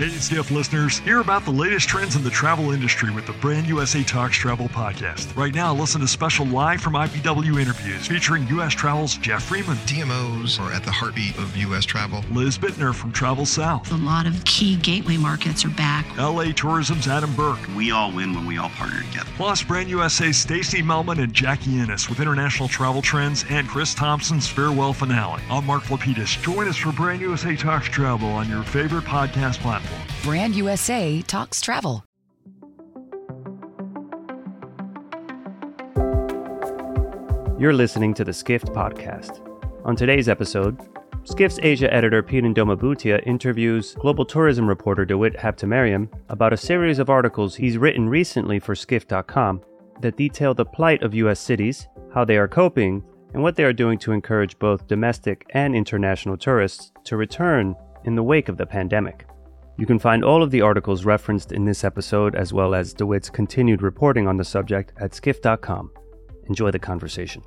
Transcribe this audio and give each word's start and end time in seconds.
Hey, 0.00 0.08
Skift 0.08 0.50
listeners, 0.50 0.98
hear 1.00 1.20
about 1.20 1.44
the 1.44 1.50
latest 1.50 1.86
trends 1.86 2.16
in 2.16 2.24
the 2.24 2.30
travel 2.30 2.70
industry 2.70 3.10
with 3.10 3.26
the 3.26 3.34
Brand 3.34 3.66
USA 3.66 4.02
Talks 4.02 4.34
Travel 4.34 4.66
podcast. 4.70 5.36
Right 5.36 5.54
now, 5.54 5.74
listen 5.74 6.00
to 6.00 6.08
special 6.08 6.46
live 6.46 6.80
from 6.80 6.94
IPW 6.94 7.60
interviews 7.60 8.06
featuring 8.06 8.48
U.S. 8.48 8.72
Travel's 8.72 9.18
Jeff 9.18 9.42
Freeman. 9.42 9.76
DMOs 9.84 10.58
are 10.58 10.72
at 10.72 10.84
the 10.84 10.90
heartbeat 10.90 11.36
of 11.36 11.54
U.S. 11.54 11.84
travel. 11.84 12.24
Liz 12.30 12.56
Bittner 12.56 12.94
from 12.94 13.12
Travel 13.12 13.44
South. 13.44 13.92
A 13.92 13.96
lot 13.96 14.26
of 14.26 14.42
key 14.46 14.76
gateway 14.76 15.18
markets 15.18 15.66
are 15.66 15.70
back. 15.70 16.06
LA 16.16 16.44
Tourism's 16.44 17.06
Adam 17.06 17.34
Burke. 17.34 17.60
We 17.76 17.90
all 17.90 18.10
win 18.10 18.32
when 18.32 18.46
we 18.46 18.56
all 18.56 18.70
partner 18.70 19.02
together. 19.02 19.28
Plus, 19.36 19.62
Brand 19.62 19.90
USA's 19.90 20.38
Stacy 20.38 20.80
Melman 20.82 21.22
and 21.22 21.34
Jackie 21.34 21.78
Ennis 21.78 22.08
with 22.08 22.20
international 22.20 22.68
travel 22.68 23.02
trends 23.02 23.44
and 23.50 23.68
Chris 23.68 23.92
Thompson's 23.92 24.48
farewell 24.48 24.94
finale. 24.94 25.42
I'm 25.50 25.66
Mark 25.66 25.82
Lapidus. 25.90 26.42
Join 26.42 26.68
us 26.68 26.78
for 26.78 26.90
Brand 26.90 27.20
USA 27.20 27.54
Talks 27.54 27.90
Travel 27.90 28.30
on 28.30 28.48
your 28.48 28.62
favorite 28.62 29.04
podcast 29.04 29.58
platform. 29.58 29.89
Brand 30.22 30.54
USA 30.54 31.22
talks 31.22 31.60
travel. 31.60 32.04
You're 37.58 37.74
listening 37.74 38.14
to 38.14 38.24
the 38.24 38.32
Skift 38.32 38.68
podcast. 38.68 39.46
On 39.84 39.94
today's 39.94 40.28
episode, 40.28 40.78
Skift's 41.24 41.58
Asia 41.62 41.92
editor 41.92 42.22
Peden 42.22 42.54
Doma 42.54 42.74
Bhutia 42.74 43.22
interviews 43.26 43.94
global 44.00 44.24
tourism 44.24 44.66
reporter 44.66 45.04
Dawit 45.04 45.36
Habtemariam 45.36 46.08
about 46.30 46.54
a 46.54 46.56
series 46.56 46.98
of 46.98 47.10
articles 47.10 47.54
he's 47.54 47.76
written 47.76 48.08
recently 48.08 48.58
for 48.58 48.74
Skift.com 48.74 49.60
that 50.00 50.16
detail 50.16 50.54
the 50.54 50.64
plight 50.64 51.02
of 51.02 51.14
U.S. 51.14 51.38
cities, 51.38 51.86
how 52.14 52.24
they 52.24 52.38
are 52.38 52.48
coping, 52.48 53.04
and 53.34 53.42
what 53.42 53.56
they 53.56 53.64
are 53.64 53.72
doing 53.72 53.98
to 53.98 54.12
encourage 54.12 54.58
both 54.58 54.86
domestic 54.86 55.44
and 55.50 55.76
international 55.76 56.36
tourists 56.36 56.92
to 57.04 57.16
return 57.16 57.76
in 58.04 58.14
the 58.14 58.22
wake 58.22 58.48
of 58.48 58.56
the 58.56 58.66
pandemic. 58.66 59.26
You 59.80 59.86
can 59.86 59.98
find 59.98 60.22
all 60.22 60.42
of 60.42 60.50
the 60.50 60.60
articles 60.60 61.06
referenced 61.06 61.52
in 61.52 61.64
this 61.64 61.84
episode, 61.84 62.34
as 62.34 62.52
well 62.52 62.74
as 62.74 62.92
Dawit's 62.92 63.30
continued 63.30 63.80
reporting 63.80 64.28
on 64.28 64.36
the 64.36 64.44
subject, 64.44 64.92
at 64.98 65.14
skift.com. 65.14 65.90
Enjoy 66.50 66.70
the 66.70 66.78
conversation. 66.78 67.42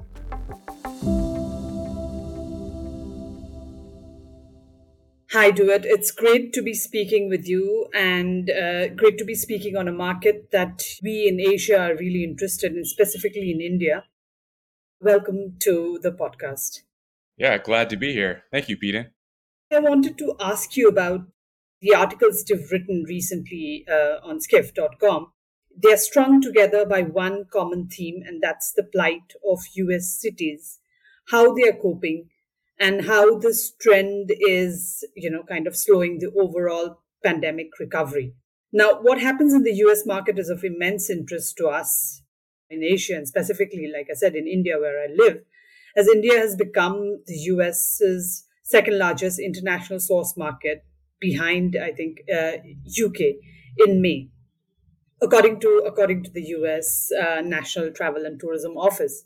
Hi, 5.31 5.51
DeWitt. 5.51 5.85
It's 5.85 6.09
great 6.09 6.53
to 6.53 6.63
be 6.63 6.73
speaking 6.73 7.29
with 7.29 7.47
you 7.47 7.85
and 7.93 8.49
uh, 8.49 8.87
great 8.87 9.19
to 9.19 9.25
be 9.25 9.35
speaking 9.35 9.77
on 9.77 9.87
a 9.87 9.91
market 9.91 10.49
that 10.49 10.81
we 11.03 11.27
in 11.27 11.39
Asia 11.39 11.79
are 11.79 11.95
really 11.95 12.23
interested 12.23 12.75
in, 12.75 12.83
specifically 12.83 13.51
in 13.51 13.61
India. 13.61 14.05
Welcome 14.99 15.57
to 15.59 15.99
the 16.01 16.11
podcast. 16.11 16.79
Yeah, 17.37 17.59
glad 17.59 17.91
to 17.91 17.95
be 17.95 18.11
here. 18.11 18.45
Thank 18.51 18.69
you, 18.69 18.77
Peden. 18.77 19.11
I 19.71 19.77
wanted 19.77 20.17
to 20.17 20.35
ask 20.39 20.75
you 20.75 20.87
about 20.87 21.27
the 21.83 21.93
articles 21.93 22.45
you've 22.47 22.71
written 22.71 23.03
recently 23.07 23.85
uh, 23.91 24.15
on 24.25 24.39
skift.com, 24.39 25.27
they're 25.77 25.97
strung 25.97 26.39
together 26.39 26.85
by 26.85 27.01
one 27.01 27.43
common 27.51 27.89
theme, 27.89 28.23
and 28.25 28.41
that's 28.41 28.71
the 28.71 28.83
plight 28.83 29.33
of 29.45 29.59
US 29.73 30.17
cities, 30.17 30.79
how 31.27 31.53
they 31.53 31.67
are 31.67 31.77
coping, 31.79 32.29
and 32.79 33.05
how 33.05 33.37
this 33.37 33.73
trend 33.81 34.31
is, 34.39 35.03
you 35.13 35.29
know, 35.29 35.43
kind 35.43 35.67
of 35.67 35.75
slowing 35.75 36.19
the 36.19 36.31
overall 36.39 37.01
pandemic 37.21 37.67
recovery. 37.79 38.33
Now, 38.71 39.01
what 39.01 39.19
happens 39.19 39.53
in 39.53 39.63
the 39.63 39.75
US 39.87 40.05
market 40.05 40.39
is 40.39 40.49
of 40.49 40.63
immense 40.63 41.09
interest 41.09 41.57
to 41.57 41.67
us 41.67 42.21
in 42.69 42.81
Asia, 42.81 43.15
and 43.15 43.27
specifically, 43.27 43.91
like 43.93 44.07
I 44.09 44.15
said, 44.15 44.35
in 44.35 44.47
India, 44.47 44.79
where 44.79 45.03
I 45.03 45.07
live, 45.13 45.43
as 45.97 46.07
India 46.07 46.39
has 46.39 46.55
become 46.55 47.23
the 47.27 47.35
US's 47.35 48.45
second 48.63 48.97
largest 48.97 49.37
international 49.37 49.99
source 49.99 50.37
market 50.37 50.85
behind, 51.27 51.75
I 51.81 51.91
think, 51.91 52.21
uh, 52.33 52.57
UK 53.05 53.19
in 53.85 54.01
May, 54.01 54.29
according 55.21 55.59
to 55.61 55.83
according 55.85 56.23
to 56.23 56.31
the 56.31 56.43
US 56.57 57.11
uh, 57.11 57.41
National 57.41 57.91
Travel 57.91 58.25
and 58.25 58.39
Tourism 58.39 58.77
Office. 58.77 59.25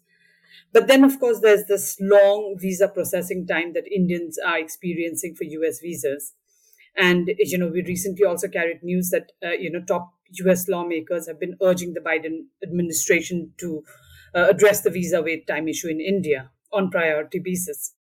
But 0.74 0.88
then, 0.88 1.04
of 1.04 1.20
course, 1.20 1.40
there's 1.42 1.66
this 1.68 1.98
long 2.02 2.58
visa 2.60 2.88
processing 2.88 3.48
time 3.48 3.74
that 3.74 3.92
Indians 3.92 4.38
are 4.40 4.60
experiencing 4.60 5.36
for 5.36 5.44
US 5.46 5.80
visas. 5.82 6.34
And 6.96 7.32
you 7.40 7.58
know, 7.58 7.68
we 7.70 7.84
recently 7.84 8.26
also 8.26 8.48
carried 8.48 8.84
news 8.84 9.10
that 9.12 9.32
uh, 9.46 9.52
you 9.52 9.72
know 9.72 9.82
top 9.82 10.14
U.S. 10.44 10.68
lawmakers 10.68 11.28
have 11.28 11.40
been 11.40 11.58
urging 11.62 11.94
the 11.94 12.02
Biden 12.02 12.48
administration 12.64 13.54
to 13.60 13.84
uh, 14.36 14.48
address 14.50 14.82
the 14.82 14.90
visa 14.90 15.22
wait 15.22 15.48
time 15.48 15.68
issue 15.68 15.88
in 15.90 16.02
India 16.02 16.52
on 16.74 16.90
priority 16.92 17.40
basis. 17.40 17.94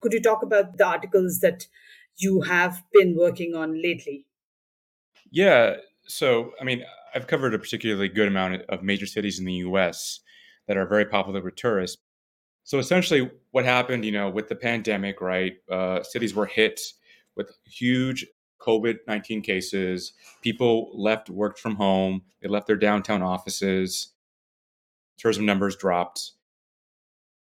Could 0.00 0.12
you 0.12 0.22
talk 0.22 0.42
about 0.42 0.78
the 0.78 0.86
articles 0.86 1.40
that 1.40 1.66
you 2.20 2.42
have 2.42 2.82
been 2.92 3.16
working 3.16 3.54
on 3.54 3.80
lately? 3.82 4.26
Yeah. 5.30 5.76
So, 6.06 6.52
I 6.60 6.64
mean, 6.64 6.84
I've 7.14 7.26
covered 7.26 7.54
a 7.54 7.58
particularly 7.58 8.08
good 8.08 8.28
amount 8.28 8.62
of 8.68 8.82
major 8.82 9.06
cities 9.06 9.38
in 9.38 9.44
the 9.44 9.54
US 9.54 10.20
that 10.68 10.76
are 10.76 10.86
very 10.86 11.04
popular 11.04 11.42
with 11.42 11.56
tourists. 11.56 11.98
So, 12.64 12.78
essentially, 12.78 13.30
what 13.50 13.64
happened, 13.64 14.04
you 14.04 14.12
know, 14.12 14.28
with 14.28 14.48
the 14.48 14.54
pandemic, 14.54 15.20
right? 15.20 15.54
Uh, 15.70 16.02
cities 16.02 16.34
were 16.34 16.46
hit 16.46 16.80
with 17.36 17.56
huge 17.64 18.26
COVID 18.60 18.98
19 19.06 19.42
cases. 19.42 20.12
People 20.42 20.92
left, 20.94 21.30
worked 21.30 21.58
from 21.58 21.76
home, 21.76 22.22
they 22.42 22.48
left 22.48 22.66
their 22.66 22.76
downtown 22.76 23.22
offices, 23.22 24.12
tourism 25.18 25.46
numbers 25.46 25.76
dropped. 25.76 26.32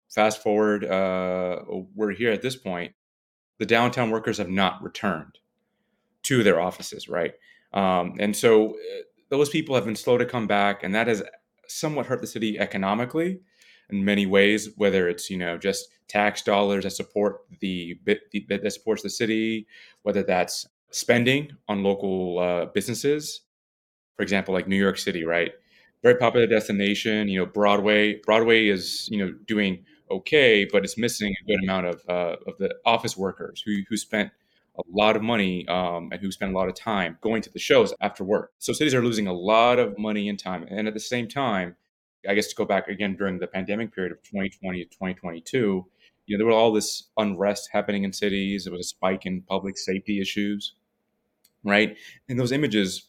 Fast 0.10 0.42
forward, 0.42 0.86
uh, 0.86 1.60
we're 1.94 2.12
here 2.12 2.32
at 2.32 2.42
this 2.42 2.56
point 2.56 2.94
the 3.60 3.66
downtown 3.66 4.10
workers 4.10 4.38
have 4.38 4.50
not 4.50 4.82
returned 4.82 5.38
to 6.24 6.44
their 6.44 6.60
offices, 6.60 7.08
right? 7.08 7.34
Um, 7.74 8.16
and 8.20 8.36
so 8.36 8.72
uh, 8.72 9.02
those 9.30 9.50
people 9.50 9.76
have 9.76 9.86
been 9.86 9.96
slow 9.96 10.18
to 10.18 10.26
come 10.26 10.48
back, 10.48 10.84
and 10.84 10.96
that 10.96 11.08
has 11.08 11.22
somewhat 11.68 12.08
hurt 12.08 12.22
the 12.22 12.28
city 12.28 12.58
economically 12.58 13.42
in 13.90 14.04
many 14.04 14.26
ways. 14.26 14.70
Whether 14.76 15.08
it's 15.08 15.30
you 15.30 15.38
know 15.38 15.58
just 15.58 15.90
tax 16.08 16.42
dollars 16.42 16.84
that 16.84 16.92
support 16.92 17.42
the, 17.60 18.00
the 18.06 18.46
that 18.50 18.74
supports 18.74 19.04
the 19.04 19.10
city, 19.10 19.68
whether 20.02 20.24
that's 20.24 20.68
spending 20.92 21.52
on 21.68 21.84
local 21.84 22.40
uh, 22.40 22.66
businesses, 22.66 23.42
for 24.16 24.24
example, 24.24 24.54
like 24.54 24.68
New 24.68 24.76
York 24.76 24.98
City, 24.98 25.24
right? 25.24 25.52
Very 26.02 26.16
popular 26.16 26.48
destination. 26.48 27.28
You 27.28 27.40
know, 27.40 27.46
Broadway. 27.46 28.20
Broadway 28.26 28.68
is 28.68 29.08
you 29.12 29.20
know 29.20 29.34
doing 29.46 29.86
okay, 30.12 30.66
but 30.72 30.84
it's 30.84 30.98
missing 30.98 31.34
a 31.42 31.46
good 31.48 31.64
amount 31.64 31.88
of 31.88 32.02
uh, 32.08 32.36
of 32.48 32.58
the 32.58 32.76
office 32.86 33.18
workers 33.18 33.62
who 33.66 33.78
who 33.90 33.98
spent 33.98 34.32
a 34.78 34.82
lot 34.92 35.16
of 35.16 35.22
money 35.22 35.68
um, 35.68 36.10
and 36.12 36.22
who 36.22 36.32
spend 36.32 36.54
a 36.54 36.58
lot 36.58 36.70
of 36.70 36.76
time 36.76 37.18
going 37.22 37.42
to 37.42 37.52
the 37.52 37.60
shows 37.60 37.94
after 38.02 38.24
work. 38.24 38.52
So 38.60 38.72
cities 38.74 38.94
are 38.94 39.04
losing 39.04 39.28
a 39.28 39.34
lot 39.34 39.78
of 39.78 39.98
money 39.98 40.30
and 40.30 40.40
time. 40.40 40.66
And 40.70 40.88
at 40.88 40.94
the 40.94 41.00
same 41.00 41.28
time, 41.28 41.76
I 42.28 42.34
guess 42.34 42.48
to 42.48 42.56
go 42.56 42.66
back 42.66 42.88
again 42.88 43.16
during 43.16 43.40
the 43.40 43.48
pandemic 43.48 43.94
period 43.94 44.12
of 44.12 44.24
2020 44.24 44.84
to 44.84 44.90
2022, 44.90 45.86
you 46.26 46.38
know, 46.38 46.38
there 46.38 46.48
was 46.48 46.56
all 46.56 46.72
this 46.72 47.10
unrest 47.18 47.70
happening 47.72 48.04
in 48.04 48.14
cities. 48.14 48.66
There 48.66 48.72
was 48.72 48.86
a 48.86 48.90
spike 48.90 49.26
in 49.26 49.42
public 49.42 49.78
safety 49.78 50.22
issues, 50.22 50.76
right? 51.64 51.98
And 52.30 52.40
those 52.40 52.52
images 52.52 53.08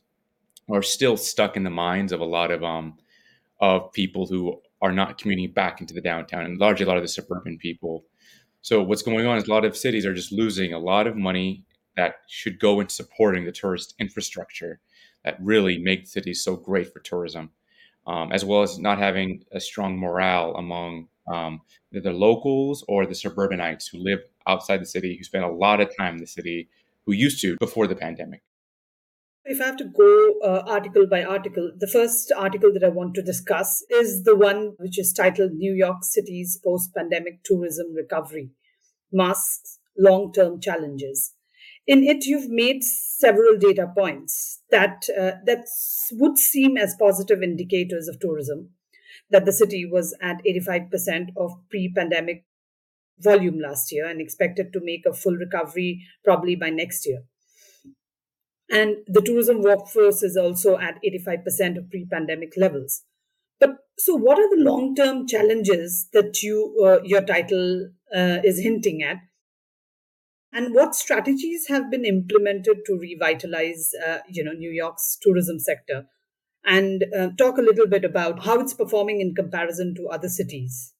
are 0.73 0.83
still 0.83 1.17
stuck 1.17 1.57
in 1.57 1.65
the 1.65 1.71
minds 1.71 2.13
of 2.13 2.21
a 2.21 2.25
lot 2.25 2.51
of 2.51 2.65
um, 2.65 2.99
of 3.61 3.93
people 3.93 4.27
who 4.27 4.61
are 4.83 4.93
not 4.93 5.19
commuting 5.19 5.53
back 5.53 5.81
into 5.81 5.95
the 5.95 6.01
downtown 6.01 6.45
and 6.45 6.59
largely 6.59 6.85
a 6.85 6.89
lot 6.89 6.97
of 6.97 7.03
the 7.03 7.09
suburban 7.09 7.59
people. 7.59 8.05
So 8.63 8.83
what's 8.83 9.03
going 9.03 9.27
on 9.27 9.39
is 9.39 9.47
a 9.47 9.51
lot 9.51 9.65
of 9.65 9.77
cities 9.77 10.07
are 10.07 10.15
just 10.15 10.33
losing 10.33 10.73
a 10.73 10.79
lot 10.79 11.07
of 11.07 11.17
money 11.17 11.65
that 11.97 12.17
should 12.29 12.59
go 12.59 12.81
into 12.81 12.95
supporting 12.95 13.45
the 13.45 13.53
tourist 13.53 13.95
infrastructure 13.99 14.81
that 15.25 15.37
really 15.41 15.79
make 15.79 16.07
cities 16.07 16.43
so 16.43 16.57
great 16.57 16.93
for 16.93 17.01
tourism, 17.01 17.51
um, 18.07 18.33
as 18.33 18.45
well 18.45 18.63
as 18.63 18.79
not 18.79 18.99
having 18.99 19.45
a 19.53 19.61
strong 19.61 19.99
morale 19.99 20.55
among 20.57 21.09
um, 21.31 21.61
the 21.93 22.11
locals 22.11 22.85
or 22.89 23.07
the 23.07 23.15
suburbanites 23.15 23.89
who 23.89 23.99
live 23.99 24.21
outside 24.47 24.81
the 24.81 24.87
city, 24.87 25.17
who 25.17 25.25
spend 25.25 25.45
a 25.45 25.49
lot 25.49 25.81
of 25.81 25.95
time 25.97 26.15
in 26.15 26.21
the 26.21 26.27
city, 26.27 26.69
who 27.05 27.13
used 27.13 27.41
to 27.43 27.57
before 27.59 27.87
the 27.87 27.95
pandemic. 27.95 28.43
If 29.51 29.61
I 29.61 29.67
have 29.67 29.79
to 29.79 29.85
go 29.85 30.35
uh, 30.45 30.63
article 30.69 31.09
by 31.09 31.25
article, 31.25 31.73
the 31.77 31.89
first 31.89 32.31
article 32.37 32.73
that 32.73 32.85
I 32.85 32.89
want 32.89 33.15
to 33.15 33.23
discuss 33.23 33.83
is 33.91 34.23
the 34.23 34.37
one 34.37 34.75
which 34.79 34.97
is 34.97 35.13
titled 35.13 35.55
New 35.55 35.75
York 35.75 36.05
City's 36.05 36.61
Post 36.65 36.95
Pandemic 36.95 37.43
Tourism 37.43 37.93
Recovery 37.93 38.53
Masks, 39.13 39.81
Long 39.99 40.33
Term 40.33 40.61
Challenges. 40.61 41.33
In 41.85 42.05
it, 42.05 42.27
you've 42.27 42.49
made 42.49 42.85
several 42.85 43.59
data 43.59 43.89
points 43.93 44.63
that, 44.71 45.07
uh, 45.19 45.43
that 45.47 45.67
would 46.13 46.39
seem 46.39 46.77
as 46.77 46.95
positive 46.97 47.43
indicators 47.43 48.07
of 48.07 48.21
tourism. 48.21 48.71
That 49.31 49.47
the 49.47 49.53
city 49.53 49.85
was 49.85 50.17
at 50.23 50.45
85% 50.45 51.31
of 51.37 51.51
pre 51.69 51.93
pandemic 51.93 52.45
volume 53.19 53.59
last 53.59 53.91
year 53.91 54.07
and 54.07 54.21
expected 54.21 54.73
to 54.75 54.81
make 54.81 55.07
a 55.07 55.13
full 55.13 55.35
recovery 55.35 56.07
probably 56.23 56.55
by 56.55 56.71
next 56.71 57.05
year. 57.05 57.25
And 58.71 58.99
the 59.07 59.21
tourism 59.21 59.63
workforce 59.63 60.23
is 60.23 60.37
also 60.37 60.79
at 60.79 61.01
85% 61.03 61.79
of 61.79 61.91
pre 61.91 62.07
pandemic 62.07 62.53
levels. 62.57 63.03
But 63.59 63.79
so, 63.99 64.15
what 64.15 64.39
are 64.39 64.57
the 64.57 64.63
long 64.63 64.95
term 64.95 65.27
challenges 65.27 66.09
that 66.13 66.43
you 66.43 66.77
uh, 66.85 67.03
your 67.03 67.23
title 67.23 67.91
uh, 68.15 68.39
is 68.45 68.61
hinting 68.61 69.03
at? 69.03 69.19
And 70.53 70.75
what 70.75 70.95
strategies 70.95 71.69
have 71.69 71.91
been 71.91 72.05
implemented 72.05 72.79
to 72.87 72.99
revitalize, 72.99 73.93
uh, 74.07 74.19
you 74.29 74.43
know, 74.43 74.53
New 74.53 74.71
York's 74.71 75.17
tourism 75.21 75.59
sector? 75.61 76.07
And 76.65 77.05
uh, 77.17 77.29
talk 77.39 77.59
a 77.59 77.63
little 77.63 77.87
bit 77.87 78.05
about 78.05 78.45
how 78.45 78.61
it's 78.61 78.75
performing 78.75 79.21
in 79.21 79.35
comparison 79.35 79.95
to 79.97 80.09
other 80.09 80.29
cities. 80.29 80.93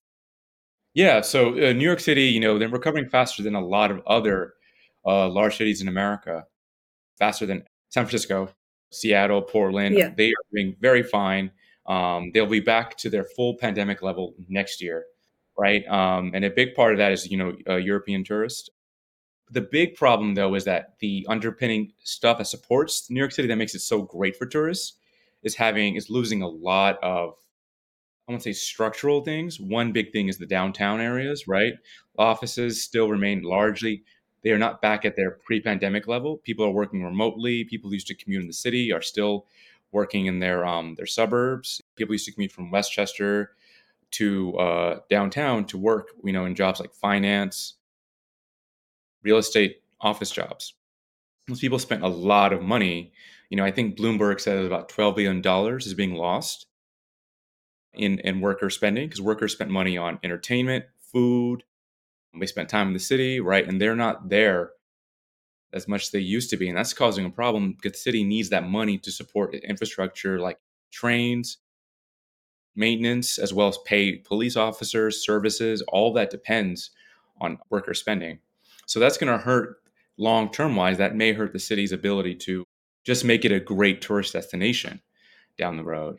Yeah, 0.95 1.21
so 1.21 1.51
uh, 1.51 1.73
New 1.73 1.85
York 1.85 2.01
City, 2.01 2.25
you 2.25 2.41
know, 2.41 2.59
they're 2.59 2.69
recovering 2.69 3.09
faster 3.09 3.43
than 3.43 3.55
a 3.55 3.65
lot 3.65 3.91
of 3.91 4.01
other 4.07 4.55
uh, 5.07 5.29
large 5.29 5.57
cities 5.57 5.81
in 5.81 5.89
America, 5.89 6.45
faster 7.21 7.47
than 7.47 7.63
San 7.91 8.05
Francisco, 8.05 8.49
Seattle, 8.91 9.43
Portland. 9.43 9.97
Yeah. 9.97 10.13
They 10.17 10.31
are 10.31 10.45
doing 10.53 10.75
very 10.81 11.05
fine. 11.05 11.53
Um, 11.87 12.33
they'll 12.35 12.47
be 12.47 12.61
back 12.61 12.97
to 12.99 13.11
their 13.11 13.25
full 13.25 13.57
pandemic 13.57 14.03
level 14.03 14.35
next 14.49 14.83
year, 14.83 15.05
right? 15.57 15.87
Um, 15.87 16.33
and 16.35 16.45
a 16.45 16.51
big 16.51 16.75
part 16.75 16.93
of 16.93 16.99
that 16.99 17.13
is, 17.13 17.31
you 17.31 17.37
know, 17.37 17.57
uh, 17.69 17.77
European 17.77 18.25
tourists. 18.25 18.69
The 19.53 19.61
big 19.61 19.97
problem, 19.97 20.35
though, 20.35 20.55
is 20.55 20.65
that 20.65 20.95
the 21.01 21.27
underpinning 21.29 21.93
stuff 22.05 22.39
that 22.39 22.47
supports 22.47 23.11
New 23.11 23.19
York 23.19 23.33
City 23.33 23.49
that 23.49 23.57
makes 23.57 23.75
it 23.75 23.81
so 23.81 24.03
great 24.03 24.37
for 24.37 24.47
tourists 24.47 24.97
is 25.43 25.57
having 25.57 25.97
is 25.97 26.11
losing 26.11 26.43
a 26.43 26.49
lot 26.49 26.99
of 27.03 27.35
I 28.29 28.33
won't 28.33 28.45
say 28.45 28.53
structural 28.53 29.25
things. 29.25 29.59
One 29.59 29.91
big 29.91 30.13
thing 30.13 30.29
is 30.29 30.39
the 30.39 30.47
downtown 30.47 31.01
areas, 31.01 31.49
right? 31.49 31.73
Offices 32.17 32.85
still 32.85 33.09
remain 33.09 33.43
largely 33.43 34.05
they 34.43 34.51
are 34.51 34.59
not 34.59 34.81
back 34.81 35.05
at 35.05 35.17
their 35.17 35.33
pre-pandemic 35.33 36.07
level. 36.07 36.39
People 36.39 36.65
are 36.65 36.71
working 36.71 37.05
remotely. 37.05 37.65
People 37.65 37.91
who 37.91 37.95
used 37.95 38.07
to 38.07 38.15
commute 38.15 38.41
in 38.43 38.47
the 38.47 38.53
city 38.53 38.93
are 38.93 39.03
still 39.03 39.47
working 39.93 40.27
in 40.27 40.39
their 40.39 40.65
um, 40.65 40.95
their 40.95 41.07
suburbs. 41.07 41.83
People 41.97 42.15
used 42.15 42.27
to 42.27 42.33
commute 42.33 42.53
from 42.53 42.71
Westchester 42.71 43.53
to 44.13 44.57
uh, 44.59 44.99
downtown 45.09 45.65
to 45.67 45.79
work, 45.79 46.09
you 46.25 46.33
know, 46.33 46.45
in 46.45 46.55
jobs 46.55 46.81
like 46.81 46.93
finance, 46.95 47.75
real 49.23 49.37
estate, 49.39 49.83
office 50.01 50.31
jobs. 50.31 50.75
Those 51.49 51.61
people 51.61 51.79
spent 51.79 52.03
a 52.03 52.09
lot 52.09 52.53
of 52.53 52.63
money. 52.63 53.13
You 53.51 53.57
know, 53.57 53.65
I 53.65 53.71
think 53.73 53.97
Bloomberg 53.97 54.41
said 54.41 54.65
about 54.65 54.89
twelve 54.89 55.17
billion 55.17 55.43
dollars 55.43 55.87
is 55.87 55.95
being 55.95 56.15
lost 56.15 56.67
in 57.95 58.21
in 58.21 58.41
worker 58.41 58.71
spending 58.71 59.09
because 59.09 59.21
workers 59.21 59.53
spent 59.53 59.71
money 59.71 59.99
on 59.99 60.19
entertainment, 60.23 60.85
food, 61.01 61.65
they 62.39 62.47
spent 62.47 62.69
time 62.69 62.89
in 62.89 62.93
the 62.93 63.01
city, 63.01 63.41
right? 63.41 63.67
And 63.67 63.81
they're 63.81 63.97
not 63.97 64.29
there 64.29 64.71
as 65.73 65.89
much 65.89 66.05
as 66.05 66.11
they 66.11 66.21
used 66.21 66.51
to 66.51 66.57
be. 66.57 66.69
And 66.69 66.77
that's 66.77 66.93
causing 66.93 67.25
a 67.25 67.31
problem 67.31 67.73
because 67.73 67.93
the 67.93 67.99
city 67.99 68.25
needs 68.25 68.51
that 68.51 68.69
money 68.69 68.99
to 68.99 69.11
support 69.11 69.55
infrastructure 69.55 70.39
like 70.39 70.59
trains, 70.91 71.59
maintenance, 72.75 73.39
as 73.39 73.53
well 73.53 73.69
as 73.69 73.79
pay 73.85 74.17
police 74.17 74.57
officers, 74.57 75.25
services. 75.25 75.83
All 75.89 76.13
that 76.15 76.31
depends 76.31 76.91
on 77.41 77.59
worker 77.71 77.95
spending. 77.95 78.39
So 78.87 79.01
that's 79.01 79.19
going 79.19 79.33
to 79.33 79.43
hurt 79.43 79.77
long 80.19 80.51
term 80.51 80.77
wise. 80.77 80.99
That 80.99 81.17
may 81.17 81.33
hurt 81.33 81.53
the 81.53 81.59
city's 81.59 81.93
ability 81.93 82.37
to 82.37 82.65
just 83.05 83.25
make 83.25 83.45
it 83.45 83.53
a 83.53 83.61
great 83.61 84.03
tourist 84.03 84.33
destination 84.33 85.01
down 85.57 85.77
the 85.77 85.85
road. 85.85 86.19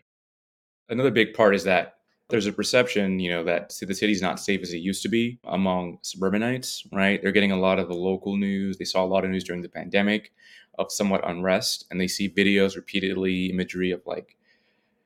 Another 0.90 1.12
big 1.12 1.34
part 1.34 1.56
is 1.56 1.64
that 1.66 1.96
there's 2.32 2.48
a 2.48 2.54
perception, 2.54 3.20
you 3.20 3.30
know, 3.30 3.44
that 3.44 3.70
the 3.80 3.94
city's 3.94 4.22
not 4.22 4.40
safe 4.40 4.62
as 4.62 4.74
it 4.74 4.78
used 4.78 5.04
to 5.04 5.10
be 5.10 5.40
among 5.44 6.00
suburbanites, 6.02 6.88
right? 6.92 7.22
They're 7.22 7.32
getting 7.32 7.52
a 7.52 7.60
lot 7.60 7.80
of 7.80 7.88
the 7.88 7.94
local 7.94 8.38
news. 8.38 8.78
They 8.78 8.86
saw 8.86 9.04
a 9.04 9.06
lot 9.06 9.24
of 9.24 9.30
news 9.30 9.44
during 9.44 9.62
the 9.62 9.70
pandemic 9.70 10.32
of 10.80 10.92
somewhat 10.92 11.28
unrest, 11.30 11.86
and 11.92 12.00
they 12.00 12.08
see 12.08 12.30
videos 12.30 12.76
repeatedly, 12.76 13.48
imagery 13.48 13.92
of 13.92 14.02
like 14.06 14.36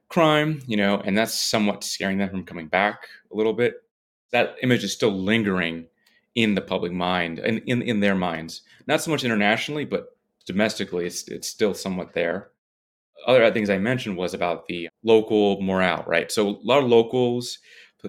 crime, 0.07 0.62
you 0.68 0.77
know, 0.77 1.01
and 1.04 1.18
that's 1.18 1.39
somewhat 1.39 1.83
scaring 1.83 2.18
them 2.18 2.30
from 2.30 2.45
coming 2.45 2.68
back 2.68 3.07
a 3.31 3.36
little 3.36 3.54
bit. 3.54 3.83
That 4.31 4.56
image 4.62 4.83
is 4.83 4.94
still 4.94 5.12
lingering 5.12 5.88
in 6.36 6.56
the 6.56 6.62
public 6.62 6.92
mind 6.92 7.39
and 7.39 7.60
in, 7.66 7.81
in 7.81 8.00
their 8.00 8.16
minds, 8.16 8.62
not 8.88 9.01
so 9.01 9.12
much 9.12 9.24
internationally, 9.24 9.86
but 9.86 10.18
domestically, 10.45 11.06
it's, 11.06 11.27
it's 11.27 11.48
still 11.48 11.74
somewhat 11.74 12.13
there 12.13 12.51
other 13.25 13.51
things 13.51 13.69
I 13.69 13.77
mentioned 13.77 14.18
was 14.18 14.33
about 14.33 14.68
the 14.68 14.89
local 15.04 15.62
morale, 15.62 16.04
right? 16.07 16.31
So 16.31 16.50
a 16.50 16.57
lot 16.63 16.83
of 16.83 16.89
locals 16.89 17.60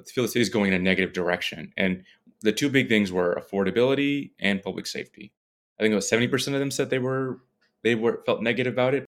feel 0.05 0.25
the 0.25 0.29
city 0.29 0.41
is 0.41 0.49
going 0.49 0.69
in 0.69 0.81
a 0.81 0.83
negative 0.83 1.13
direction. 1.13 1.73
And 1.77 2.05
the 2.43 2.53
two 2.53 2.69
big 2.69 2.89
things 2.89 3.13
were 3.13 3.41
affordability 3.41 4.33
and 4.41 4.63
public 4.63 4.87
safety. 4.87 5.33
I 5.79 5.83
think 5.83 5.93
it 5.93 5.97
was 5.97 6.11
70% 6.11 6.55
of 6.55 6.61
them 6.61 6.71
said 6.71 6.91
they 6.91 6.99
were 6.99 7.41
they 7.83 7.95
were 7.95 8.23
felt 8.27 8.43
negative 8.43 8.73
about 8.73 8.95
it. 8.95 9.07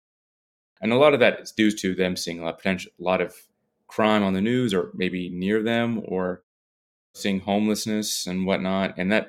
And 0.81 0.93
a 0.93 0.97
lot 0.97 1.15
of 1.15 1.21
that 1.21 1.41
is 1.41 1.53
due 1.53 1.71
to 1.71 1.95
them 1.95 2.17
seeing 2.17 2.41
a 2.41 2.45
lot 2.45 2.55
of 2.55 2.59
potential 2.59 2.93
a 2.99 3.03
lot 3.03 3.21
of 3.21 3.35
crime 3.87 4.23
on 4.23 4.35
the 4.35 4.41
news 4.41 4.75
or 4.75 4.91
maybe 4.95 5.31
near 5.31 5.63
them 5.63 6.03
or 6.05 6.43
seeing 7.15 7.41
homelessness 7.41 8.27
and 8.27 8.47
whatnot. 8.47 8.95
And 8.99 9.13
that 9.13 9.29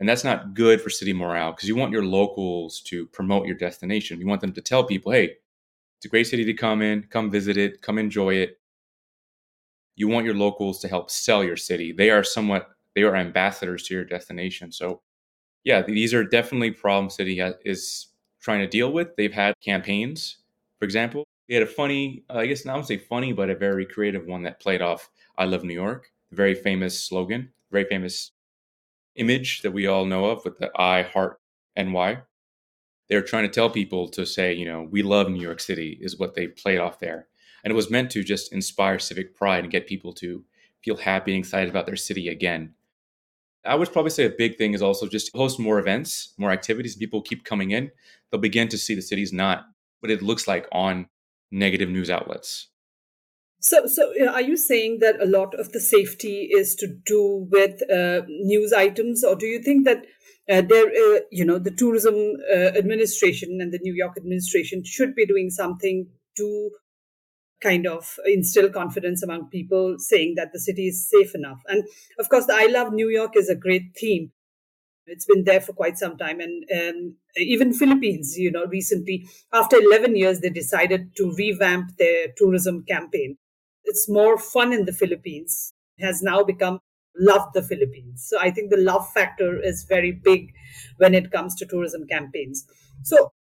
and 0.00 0.08
that's 0.08 0.24
not 0.24 0.54
good 0.54 0.80
for 0.80 0.90
city 0.90 1.12
morale 1.12 1.52
because 1.52 1.68
you 1.68 1.76
want 1.76 1.92
your 1.92 2.04
locals 2.04 2.80
to 2.82 3.06
promote 3.06 3.46
your 3.46 3.56
destination. 3.56 4.20
You 4.20 4.26
want 4.26 4.40
them 4.40 4.52
to 4.52 4.60
tell 4.60 4.84
people, 4.84 5.12
hey, 5.12 5.36
it's 6.02 6.06
a 6.06 6.10
great 6.10 6.26
city 6.26 6.44
to 6.44 6.52
come 6.52 6.82
in, 6.82 7.04
come 7.04 7.30
visit 7.30 7.56
it, 7.56 7.80
come 7.80 7.96
enjoy 7.96 8.34
it. 8.34 8.58
You 9.94 10.08
want 10.08 10.26
your 10.26 10.34
locals 10.34 10.80
to 10.80 10.88
help 10.88 11.12
sell 11.12 11.44
your 11.44 11.56
city. 11.56 11.92
They 11.92 12.10
are 12.10 12.24
somewhat 12.24 12.70
they 12.96 13.04
are 13.04 13.14
ambassadors 13.14 13.84
to 13.84 13.94
your 13.94 14.04
destination. 14.04 14.72
So, 14.72 15.00
yeah, 15.62 15.80
these 15.80 16.12
are 16.12 16.24
definitely 16.24 16.72
problems 16.72 17.14
city 17.14 17.40
is 17.64 18.08
trying 18.40 18.62
to 18.62 18.66
deal 18.66 18.92
with. 18.92 19.14
They've 19.16 19.32
had 19.32 19.54
campaigns, 19.64 20.38
for 20.80 20.86
example. 20.86 21.24
They 21.48 21.54
had 21.54 21.62
a 21.62 21.66
funny, 21.66 22.24
uh, 22.28 22.38
I 22.38 22.46
guess 22.46 22.64
not 22.64 22.84
say 22.84 22.98
funny, 22.98 23.32
but 23.32 23.48
a 23.48 23.54
very 23.54 23.86
creative 23.86 24.26
one 24.26 24.42
that 24.42 24.58
played 24.58 24.82
off 24.82 25.08
"I 25.38 25.44
love 25.44 25.62
New 25.62 25.72
York," 25.72 26.10
very 26.32 26.56
famous 26.56 27.00
slogan, 27.00 27.52
very 27.70 27.84
famous 27.84 28.32
image 29.16 29.62
that 29.62 29.72
we 29.72 29.86
all 29.86 30.06
know 30.06 30.24
of 30.26 30.44
with 30.44 30.58
the 30.58 30.72
"I 30.76 31.02
heart 31.02 31.40
NY." 31.76 32.22
They're 33.08 33.22
trying 33.22 33.44
to 33.44 33.52
tell 33.52 33.70
people 33.70 34.08
to 34.08 34.24
say, 34.24 34.52
you 34.52 34.64
know, 34.64 34.82
we 34.90 35.02
love 35.02 35.28
New 35.28 35.40
York 35.40 35.60
City 35.60 35.98
is 36.00 36.18
what 36.18 36.34
they 36.34 36.46
played 36.46 36.78
off 36.78 36.98
there. 36.98 37.28
And 37.64 37.70
it 37.70 37.74
was 37.74 37.90
meant 37.90 38.10
to 38.12 38.24
just 38.24 38.52
inspire 38.52 38.98
civic 38.98 39.34
pride 39.34 39.64
and 39.64 39.72
get 39.72 39.86
people 39.86 40.12
to 40.14 40.44
feel 40.82 40.96
happy 40.96 41.34
and 41.34 41.44
excited 41.44 41.68
about 41.68 41.86
their 41.86 41.96
city 41.96 42.28
again. 42.28 42.74
I 43.64 43.76
would 43.76 43.92
probably 43.92 44.10
say 44.10 44.24
a 44.24 44.30
big 44.30 44.58
thing 44.58 44.74
is 44.74 44.82
also 44.82 45.06
just 45.06 45.34
host 45.36 45.60
more 45.60 45.78
events, 45.78 46.34
more 46.36 46.50
activities. 46.50 46.96
People 46.96 47.22
keep 47.22 47.44
coming 47.44 47.70
in. 47.70 47.92
They'll 48.30 48.40
begin 48.40 48.68
to 48.68 48.78
see 48.78 48.94
the 48.94 49.02
city's 49.02 49.32
not 49.32 49.66
what 50.00 50.10
it 50.10 50.22
looks 50.22 50.48
like 50.48 50.66
on 50.72 51.06
negative 51.52 51.88
news 51.88 52.10
outlets. 52.10 52.68
So, 53.60 53.86
so 53.86 54.12
are 54.28 54.42
you 54.42 54.56
saying 54.56 54.98
that 55.00 55.22
a 55.22 55.26
lot 55.26 55.54
of 55.54 55.70
the 55.70 55.78
safety 55.78 56.48
is 56.52 56.74
to 56.76 56.88
do 56.88 57.46
with 57.52 57.80
uh, 57.88 58.22
news 58.26 58.72
items, 58.72 59.22
or 59.22 59.36
do 59.36 59.46
you 59.46 59.62
think 59.62 59.84
that 59.84 60.04
uh, 60.50 60.62
there, 60.62 60.86
uh, 60.86 61.20
you 61.30 61.44
know, 61.44 61.58
the 61.58 61.70
tourism 61.70 62.14
uh, 62.52 62.76
administration 62.76 63.58
and 63.60 63.72
the 63.72 63.78
New 63.82 63.94
York 63.94 64.16
administration 64.16 64.82
should 64.84 65.14
be 65.14 65.24
doing 65.26 65.50
something 65.50 66.08
to 66.36 66.70
kind 67.62 67.86
of 67.86 68.16
instill 68.26 68.68
confidence 68.70 69.22
among 69.22 69.48
people, 69.48 69.94
saying 69.98 70.34
that 70.36 70.52
the 70.52 70.58
city 70.58 70.88
is 70.88 71.08
safe 71.08 71.34
enough. 71.34 71.60
And 71.68 71.84
of 72.18 72.28
course, 72.28 72.46
the 72.46 72.54
I 72.54 72.66
Love 72.66 72.92
New 72.92 73.08
York 73.08 73.36
is 73.36 73.48
a 73.48 73.54
great 73.54 73.94
theme. 73.98 74.32
It's 75.06 75.26
been 75.26 75.44
there 75.44 75.60
for 75.60 75.72
quite 75.72 75.98
some 75.98 76.16
time, 76.16 76.40
and, 76.40 76.64
and 76.68 77.14
even 77.36 77.72
Philippines, 77.72 78.36
you 78.38 78.52
know, 78.52 78.66
recently 78.66 79.26
after 79.52 79.76
11 79.76 80.16
years, 80.16 80.40
they 80.40 80.50
decided 80.50 81.16
to 81.16 81.34
revamp 81.36 81.96
their 81.98 82.28
tourism 82.36 82.84
campaign. 82.84 83.36
It's 83.84 84.08
more 84.08 84.38
fun 84.38 84.72
in 84.72 84.84
the 84.84 84.92
Philippines. 84.92 85.72
Has 85.98 86.22
now 86.22 86.42
become 86.44 86.80
love 87.16 87.52
the 87.52 87.62
Philippines. 87.62 88.26
So 88.28 88.38
I 88.40 88.50
think 88.50 88.70
the 88.70 88.76
love 88.76 89.10
factor 89.12 89.60
is 89.60 89.84
very 89.84 90.12
big 90.12 90.52
when 90.96 91.14
it 91.14 91.30
comes 91.30 91.54
to 91.56 91.66
tourism 91.66 92.06
campaigns. 92.06 92.66
So 93.02 93.32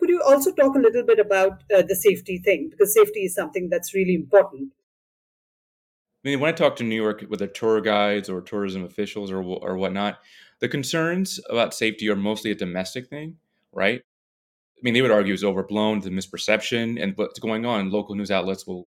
could 0.00 0.10
you 0.10 0.22
also 0.22 0.52
talk 0.52 0.74
a 0.74 0.80
little 0.80 1.04
bit 1.04 1.18
about 1.18 1.62
uh, 1.74 1.82
the 1.82 1.94
safety 1.94 2.38
thing? 2.38 2.68
Because 2.70 2.92
safety 2.94 3.20
is 3.20 3.34
something 3.34 3.68
that's 3.70 3.94
really 3.94 4.14
important. 4.14 4.72
I 6.24 6.30
mean, 6.30 6.40
when 6.40 6.48
I 6.48 6.56
talk 6.56 6.76
to 6.76 6.84
New 6.84 7.00
York, 7.00 7.24
whether 7.28 7.46
tour 7.46 7.80
guides 7.80 8.30
or 8.30 8.40
tourism 8.40 8.84
officials 8.84 9.30
or 9.30 9.42
or 9.42 9.76
whatnot, 9.76 10.18
the 10.60 10.68
concerns 10.68 11.38
about 11.50 11.74
safety 11.74 12.08
are 12.08 12.16
mostly 12.16 12.50
a 12.50 12.54
domestic 12.54 13.08
thing, 13.08 13.36
right? 13.72 14.00
I 14.00 14.80
mean, 14.82 14.94
they 14.94 15.02
would 15.02 15.10
argue 15.10 15.34
it's 15.34 15.44
overblown, 15.44 16.00
the 16.00 16.10
misperception, 16.10 17.02
and 17.02 17.16
what's 17.16 17.38
going 17.38 17.66
on. 17.66 17.90
Local 17.90 18.14
news 18.14 18.30
outlets 18.30 18.66
will, 18.66 18.88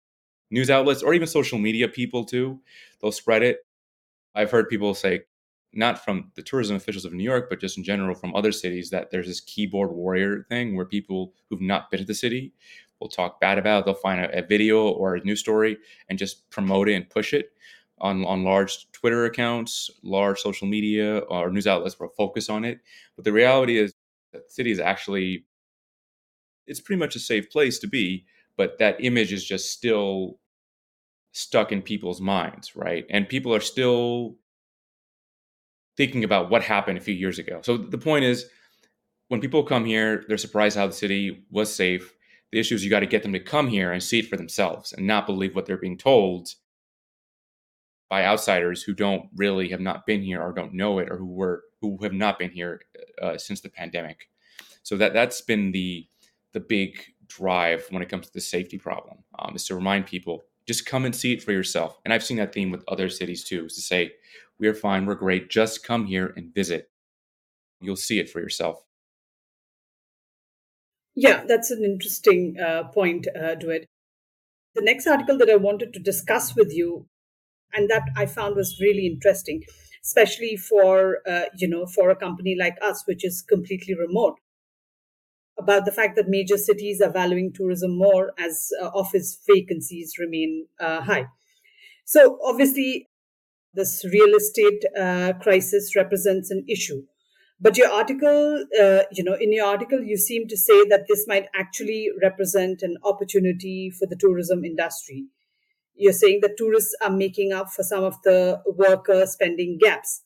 news 0.50 0.70
outlets 0.70 1.02
or 1.02 1.14
even 1.14 1.26
social 1.26 1.58
media 1.58 1.88
people 1.88 2.24
too, 2.24 2.60
they'll 3.00 3.12
spread 3.12 3.42
it. 3.42 3.58
I've 4.34 4.50
heard 4.50 4.68
people 4.68 4.94
say, 4.94 5.22
not 5.74 6.04
from 6.04 6.30
the 6.34 6.42
tourism 6.42 6.76
officials 6.76 7.04
of 7.04 7.12
New 7.12 7.24
York, 7.24 7.48
but 7.48 7.60
just 7.60 7.78
in 7.78 7.84
general 7.84 8.14
from 8.14 8.34
other 8.34 8.52
cities, 8.52 8.90
that 8.90 9.10
there's 9.10 9.26
this 9.26 9.40
keyboard 9.40 9.90
warrior 9.90 10.44
thing 10.48 10.76
where 10.76 10.84
people 10.84 11.32
who've 11.48 11.60
not 11.60 11.90
been 11.90 12.00
to 12.00 12.06
the 12.06 12.14
city 12.14 12.52
will 13.00 13.08
talk 13.08 13.40
bad 13.40 13.58
about 13.58 13.80
it. 13.80 13.84
They'll 13.86 13.94
find 13.94 14.20
a, 14.20 14.38
a 14.38 14.46
video 14.46 14.88
or 14.88 15.14
a 15.14 15.24
news 15.24 15.40
story 15.40 15.78
and 16.08 16.18
just 16.18 16.48
promote 16.50 16.88
it 16.88 16.94
and 16.94 17.08
push 17.08 17.32
it 17.32 17.52
on, 17.98 18.24
on 18.26 18.44
large 18.44 18.90
Twitter 18.92 19.24
accounts, 19.24 19.90
large 20.02 20.40
social 20.40 20.68
media, 20.68 21.18
or 21.18 21.50
news 21.50 21.66
outlets 21.66 21.98
will 21.98 22.08
focus 22.08 22.48
on 22.50 22.64
it. 22.64 22.80
But 23.16 23.24
the 23.24 23.32
reality 23.32 23.78
is 23.78 23.94
that 24.32 24.46
the 24.46 24.52
city 24.52 24.70
is 24.70 24.80
actually 24.80 25.46
it's 26.66 26.80
pretty 26.80 26.98
much 26.98 27.16
a 27.16 27.20
safe 27.20 27.50
place 27.50 27.78
to 27.80 27.88
be, 27.88 28.24
but 28.56 28.78
that 28.78 29.02
image 29.04 29.32
is 29.32 29.44
just 29.44 29.72
still 29.72 30.38
stuck 31.32 31.72
in 31.72 31.82
people's 31.82 32.20
minds, 32.20 32.76
right? 32.76 33.04
And 33.10 33.28
people 33.28 33.54
are 33.54 33.60
still 33.60 34.36
thinking 35.96 36.24
about 36.24 36.50
what 36.50 36.62
happened 36.62 36.98
a 36.98 37.02
few 37.02 37.14
years 37.14 37.38
ago. 37.38 37.60
So 37.62 37.76
the 37.76 37.98
point 37.98 38.24
is, 38.24 38.46
when 39.28 39.40
people 39.40 39.62
come 39.62 39.84
here, 39.84 40.24
they're 40.28 40.38
surprised 40.38 40.76
how 40.76 40.86
the 40.86 40.92
city 40.92 41.44
was 41.50 41.74
safe. 41.74 42.14
The 42.50 42.60
issue 42.60 42.74
is 42.74 42.84
you 42.84 42.90
got 42.90 43.00
to 43.00 43.06
get 43.06 43.22
them 43.22 43.32
to 43.32 43.40
come 43.40 43.68
here 43.68 43.92
and 43.92 44.02
see 44.02 44.18
it 44.18 44.28
for 44.28 44.36
themselves 44.36 44.92
and 44.92 45.06
not 45.06 45.26
believe 45.26 45.54
what 45.54 45.64
they're 45.64 45.78
being 45.78 45.96
told 45.96 46.50
by 48.10 48.26
outsiders 48.26 48.82
who 48.82 48.92
don't 48.92 49.30
really 49.34 49.70
have 49.70 49.80
not 49.80 50.04
been 50.04 50.22
here 50.22 50.42
or 50.42 50.52
don't 50.52 50.74
know 50.74 50.98
it 50.98 51.08
or 51.10 51.16
who 51.16 51.32
were 51.32 51.62
who 51.80 51.98
have 52.02 52.12
not 52.12 52.38
been 52.38 52.50
here 52.50 52.82
uh, 53.22 53.38
since 53.38 53.62
the 53.62 53.70
pandemic. 53.70 54.28
So 54.82 54.98
that 54.98 55.14
that's 55.14 55.40
been 55.40 55.72
the 55.72 56.06
the 56.52 56.60
big 56.60 57.00
drive 57.26 57.86
when 57.88 58.02
it 58.02 58.10
comes 58.10 58.26
to 58.26 58.32
the 58.34 58.40
safety 58.40 58.76
problem 58.76 59.18
um, 59.38 59.56
is 59.56 59.64
to 59.64 59.74
remind 59.74 60.04
people 60.04 60.42
just 60.66 60.86
come 60.86 61.04
and 61.04 61.14
see 61.14 61.32
it 61.32 61.42
for 61.42 61.52
yourself. 61.52 61.98
And 62.04 62.12
I've 62.12 62.24
seen 62.24 62.36
that 62.38 62.52
theme 62.52 62.70
with 62.70 62.84
other 62.88 63.08
cities 63.08 63.44
too, 63.44 63.66
is 63.66 63.74
to 63.74 63.80
say 63.80 64.12
we're 64.58 64.74
fine, 64.74 65.06
we're 65.06 65.14
great, 65.14 65.50
just 65.50 65.84
come 65.84 66.06
here 66.06 66.32
and 66.36 66.54
visit. 66.54 66.90
You'll 67.80 67.96
see 67.96 68.18
it 68.18 68.30
for 68.30 68.40
yourself. 68.40 68.84
Yeah, 71.14 71.44
that's 71.46 71.70
an 71.70 71.84
interesting 71.84 72.56
uh, 72.58 72.84
point, 72.84 73.26
uh, 73.36 73.54
Dawit. 73.56 73.86
The 74.74 74.82
next 74.82 75.06
article 75.06 75.36
that 75.38 75.50
I 75.50 75.56
wanted 75.56 75.92
to 75.92 76.00
discuss 76.00 76.56
with 76.56 76.72
you 76.72 77.06
and 77.74 77.90
that 77.90 78.08
I 78.16 78.26
found 78.26 78.56
was 78.56 78.80
really 78.80 79.06
interesting, 79.06 79.62
especially 80.04 80.56
for 80.56 81.18
uh, 81.28 81.44
you 81.56 81.68
know 81.68 81.86
for 81.86 82.10
a 82.10 82.16
company 82.16 82.56
like 82.58 82.76
us, 82.82 83.02
which 83.06 83.24
is 83.24 83.42
completely 83.42 83.94
remote. 83.94 84.38
About 85.62 85.84
the 85.84 85.92
fact 85.92 86.16
that 86.16 86.28
major 86.28 86.56
cities 86.56 87.00
are 87.00 87.10
valuing 87.10 87.52
tourism 87.52 87.96
more 87.96 88.32
as 88.38 88.70
uh, 88.80 88.86
office 88.86 89.38
vacancies 89.48 90.14
remain 90.18 90.66
uh, 90.80 91.02
high. 91.02 91.26
So 92.04 92.38
obviously, 92.44 93.08
this 93.74 94.04
real 94.04 94.34
estate 94.36 94.82
uh, 94.98 95.32
crisis 95.40 95.94
represents 95.96 96.50
an 96.50 96.64
issue. 96.68 97.02
But 97.60 97.76
your 97.76 97.90
article, 97.90 98.64
uh, 98.80 99.02
you 99.12 99.22
know, 99.22 99.34
in 99.34 99.52
your 99.52 99.66
article, 99.66 100.02
you 100.02 100.16
seem 100.16 100.48
to 100.48 100.56
say 100.56 100.84
that 100.88 101.04
this 101.08 101.26
might 101.28 101.46
actually 101.54 102.08
represent 102.20 102.82
an 102.82 102.96
opportunity 103.04 103.90
for 103.90 104.06
the 104.06 104.16
tourism 104.16 104.64
industry 104.64 105.26
you're 105.94 106.12
saying 106.12 106.40
that 106.42 106.56
tourists 106.56 106.94
are 107.02 107.10
making 107.10 107.52
up 107.52 107.70
for 107.70 107.82
some 107.82 108.04
of 108.04 108.20
the 108.22 108.60
worker 108.66 109.26
spending 109.26 109.78
gaps. 109.80 110.22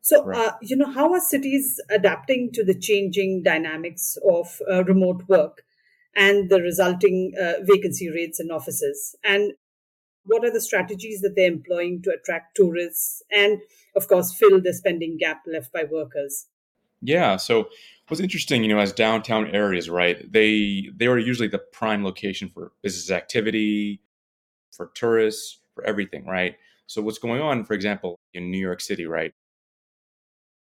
So, 0.00 0.24
right. 0.24 0.48
uh, 0.48 0.52
you 0.62 0.76
know, 0.76 0.90
how 0.90 1.12
are 1.12 1.20
cities 1.20 1.80
adapting 1.90 2.50
to 2.52 2.64
the 2.64 2.78
changing 2.78 3.42
dynamics 3.42 4.18
of 4.28 4.60
uh, 4.70 4.84
remote 4.84 5.22
work 5.28 5.62
and 6.14 6.50
the 6.50 6.60
resulting 6.60 7.32
uh, 7.40 7.54
vacancy 7.62 8.10
rates 8.10 8.40
in 8.40 8.50
offices? 8.50 9.16
And 9.24 9.52
what 10.24 10.44
are 10.44 10.52
the 10.52 10.60
strategies 10.60 11.20
that 11.20 11.34
they're 11.36 11.52
employing 11.52 12.02
to 12.02 12.10
attract 12.10 12.56
tourists 12.56 13.22
and, 13.30 13.60
of 13.96 14.08
course, 14.08 14.34
fill 14.34 14.60
the 14.60 14.74
spending 14.74 15.16
gap 15.18 15.42
left 15.46 15.72
by 15.72 15.84
workers? 15.90 16.46
Yeah. 17.00 17.36
So, 17.36 17.68
what's 18.08 18.20
interesting, 18.20 18.62
you 18.62 18.68
know, 18.68 18.80
as 18.80 18.92
downtown 18.92 19.48
areas, 19.48 19.90
right? 19.90 20.30
They 20.30 20.88
they 20.94 21.06
are 21.06 21.18
usually 21.18 21.48
the 21.48 21.58
prime 21.58 22.04
location 22.04 22.48
for 22.48 22.72
business 22.82 23.10
activity, 23.10 24.00
for 24.72 24.90
tourists, 24.94 25.58
for 25.74 25.84
everything, 25.84 26.26
right? 26.26 26.56
So 26.86 27.02
what's 27.02 27.18
going 27.18 27.40
on, 27.40 27.64
for 27.64 27.74
example, 27.74 28.18
in 28.34 28.50
New 28.50 28.58
York 28.58 28.80
City, 28.80 29.06
right? 29.06 29.32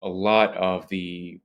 A 0.02 0.10
lot 0.10 0.56
of 0.56 0.88
the 0.90 1.40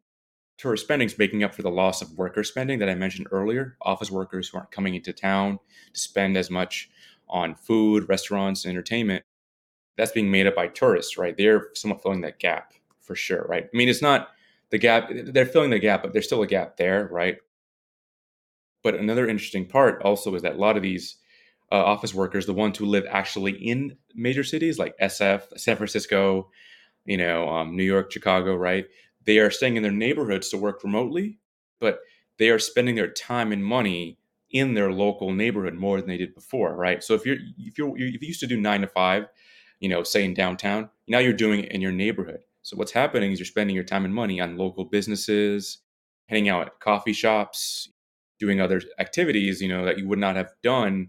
tourist 0.58 0.84
spending 0.84 1.06
is 1.06 1.18
making 1.18 1.42
up 1.42 1.54
for 1.54 1.62
the 1.62 1.70
loss 1.70 2.00
of 2.00 2.16
worker 2.16 2.44
spending 2.44 2.78
that 2.78 2.88
I 2.88 2.94
mentioned 2.94 3.28
earlier. 3.30 3.76
Office 3.82 4.10
workers 4.10 4.48
who 4.48 4.58
aren't 4.58 4.70
coming 4.70 4.94
into 4.94 5.12
town 5.12 5.58
to 5.92 6.00
spend 6.00 6.36
as 6.36 6.50
much 6.50 6.90
on 7.28 7.54
food, 7.54 8.08
restaurants, 8.08 8.64
and 8.64 8.70
entertainment. 8.70 9.24
That's 9.96 10.12
being 10.12 10.30
made 10.30 10.46
up 10.46 10.54
by 10.54 10.68
tourists, 10.68 11.18
right? 11.18 11.36
They're 11.36 11.68
somewhat 11.74 12.02
filling 12.02 12.20
that 12.22 12.38
gap 12.38 12.72
for 13.00 13.14
sure, 13.14 13.44
right? 13.48 13.64
I 13.64 13.76
mean, 13.76 13.88
it's 13.88 14.02
not 14.02 14.28
the 14.70 14.78
gap, 14.78 15.10
they're 15.10 15.46
filling 15.46 15.70
the 15.70 15.78
gap, 15.78 16.02
but 16.02 16.12
there's 16.12 16.26
still 16.26 16.42
a 16.42 16.46
gap 16.46 16.76
there, 16.76 17.08
right? 17.10 17.36
But 18.82 18.94
another 18.96 19.28
interesting 19.28 19.66
part 19.66 20.02
also 20.02 20.34
is 20.34 20.42
that 20.42 20.54
a 20.54 20.58
lot 20.58 20.76
of 20.76 20.82
these 20.82 21.16
uh, 21.72 21.76
office 21.76 22.14
workers, 22.14 22.46
the 22.46 22.52
ones 22.52 22.78
who 22.78 22.86
live 22.86 23.06
actually 23.08 23.52
in 23.52 23.96
major 24.14 24.44
cities 24.44 24.78
like 24.78 24.98
SF, 24.98 25.58
San 25.58 25.76
Francisco, 25.76 26.50
you 27.04 27.16
know, 27.16 27.48
um, 27.48 27.76
New 27.76 27.84
York, 27.84 28.12
Chicago, 28.12 28.54
right? 28.56 28.86
They 29.24 29.38
are 29.38 29.50
staying 29.50 29.76
in 29.76 29.82
their 29.82 29.92
neighborhoods 29.92 30.48
to 30.50 30.58
work 30.58 30.82
remotely, 30.84 31.38
but 31.80 32.00
they 32.38 32.50
are 32.50 32.58
spending 32.58 32.94
their 32.94 33.10
time 33.10 33.52
and 33.52 33.64
money 33.64 34.18
in 34.50 34.74
their 34.74 34.92
local 34.92 35.32
neighborhood 35.32 35.74
more 35.74 35.98
than 36.00 36.08
they 36.08 36.16
did 36.16 36.34
before, 36.34 36.76
right? 36.76 37.02
So 37.02 37.14
if 37.14 37.26
you're 37.26 37.38
if 37.58 37.78
you're 37.78 37.96
if 37.96 38.22
you 38.22 38.28
used 38.28 38.40
to 38.40 38.46
do 38.46 38.60
nine 38.60 38.82
to 38.82 38.86
five, 38.86 39.26
you 39.80 39.88
know, 39.88 40.02
say 40.02 40.24
in 40.24 40.34
downtown, 40.34 40.90
now 41.08 41.18
you're 41.18 41.32
doing 41.32 41.64
it 41.64 41.72
in 41.72 41.80
your 41.80 41.92
neighborhood. 41.92 42.40
So 42.62 42.76
what's 42.76 42.92
happening 42.92 43.32
is 43.32 43.38
you're 43.38 43.46
spending 43.46 43.74
your 43.74 43.84
time 43.84 44.04
and 44.04 44.14
money 44.14 44.40
on 44.40 44.56
local 44.56 44.84
businesses, 44.84 45.78
hanging 46.28 46.48
out 46.48 46.66
at 46.66 46.80
coffee 46.80 47.12
shops, 47.12 47.90
doing 48.38 48.60
other 48.60 48.80
activities, 48.98 49.60
you 49.60 49.68
know, 49.68 49.84
that 49.84 49.98
you 49.98 50.08
would 50.08 50.18
not 50.18 50.36
have 50.36 50.52
done 50.62 51.08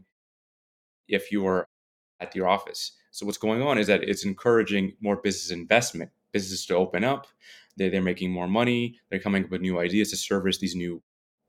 if 1.08 1.32
you 1.32 1.44
were 1.44 1.68
at 2.20 2.36
your 2.36 2.48
office. 2.48 2.92
So 3.16 3.26
what's 3.26 3.38
going 3.38 3.62
on 3.62 3.78
is 3.78 3.88
that 3.88 4.04
it's 4.04 4.26
encouraging 4.26 4.92
more 5.00 5.16
business 5.16 5.50
investment, 5.50 6.12
businesses 6.34 6.66
to 6.66 6.76
open 6.76 7.06
up. 7.06 7.28
They're, 7.78 7.90
they're 7.90 8.02
making 8.02 8.30
more 8.30 8.46
money. 8.46 9.00
They're 9.10 9.22
coming 9.22 9.46
up 9.46 9.52
with 9.52 9.62
new 9.62 9.80
ideas 9.80 10.10
to 10.10 10.18
service 10.18 10.58
these 10.58 10.76
new 10.76 11.02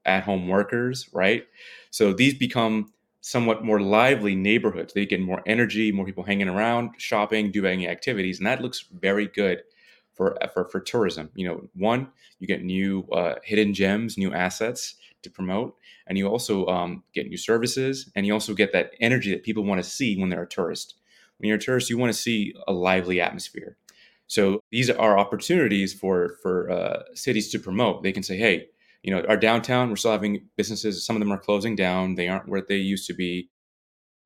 at-home 0.05 0.47
workers, 0.47 1.11
right? 1.13 1.45
So 1.91 2.13
these 2.13 2.35
become 2.35 2.93
somewhat 3.21 3.65
more 3.65 3.81
lively 3.81 4.37
neighborhoods. 4.37 4.93
They 4.93 5.07
get 5.07 5.21
more 5.21 5.43
energy, 5.45 5.91
more 5.91 6.07
people 6.07 6.23
hanging 6.23 6.49
around, 6.49 6.91
shopping, 6.99 7.51
doing 7.51 7.89
activities, 7.89 8.39
and 8.39 8.47
that 8.47 8.63
looks 8.63 8.85
very 8.93 9.27
good 9.27 9.65
for 10.15 10.39
for, 10.55 10.67
for 10.67 10.79
tourism. 10.79 11.31
You 11.35 11.49
know, 11.49 11.69
one, 11.75 12.07
you 12.39 12.47
get 12.47 12.63
new 12.63 13.09
uh, 13.13 13.35
hidden 13.43 13.75
gems, 13.75 14.17
new 14.17 14.33
assets 14.33 14.95
to 15.23 15.31
promote, 15.31 15.75
and 16.07 16.17
you 16.17 16.29
also 16.29 16.65
um, 16.67 17.03
get 17.13 17.27
new 17.27 17.37
services, 17.37 18.09
and 18.15 18.25
you 18.25 18.33
also 18.33 18.55
get 18.55 18.73
that 18.73 18.93
energy 19.01 19.33
that 19.33 19.43
people 19.43 19.65
want 19.65 19.83
to 19.83 19.91
see 19.91 20.17
when 20.17 20.29
they're 20.31 20.45
a 20.45 20.49
tourist. 20.49 20.95
When 21.39 21.49
you're 21.49 21.59
a 21.59 21.61
tourist, 21.61 21.91
you 21.91 21.99
want 21.99 22.13
to 22.13 22.19
see 22.19 22.55
a 22.67 22.73
lively 22.73 23.21
atmosphere. 23.21 23.77
So 24.27 24.61
these 24.73 24.91
are 24.91 25.19
opportunities 25.19 25.95
for 25.95 26.37
for 26.43 26.71
uh, 26.71 27.03
cities 27.15 27.51
to 27.53 27.59
promote. 27.59 28.03
They 28.03 28.13
can 28.13 28.23
say, 28.23 28.37
"Hey, 28.37 28.69
you 29.03 29.15
know, 29.15 29.23
our 29.29 29.37
downtown, 29.37 29.89
we're 29.89 29.97
still 29.97 30.13
having 30.13 30.49
businesses. 30.57 31.05
Some 31.05 31.17
of 31.17 31.21
them 31.21 31.33
are 31.33 31.39
closing 31.39 31.77
down. 31.77 32.17
They 32.17 32.29
aren't 32.29 32.49
where 32.49 32.63
they 32.67 32.77
used 32.77 33.07
to 33.07 33.15
be, 33.15 33.51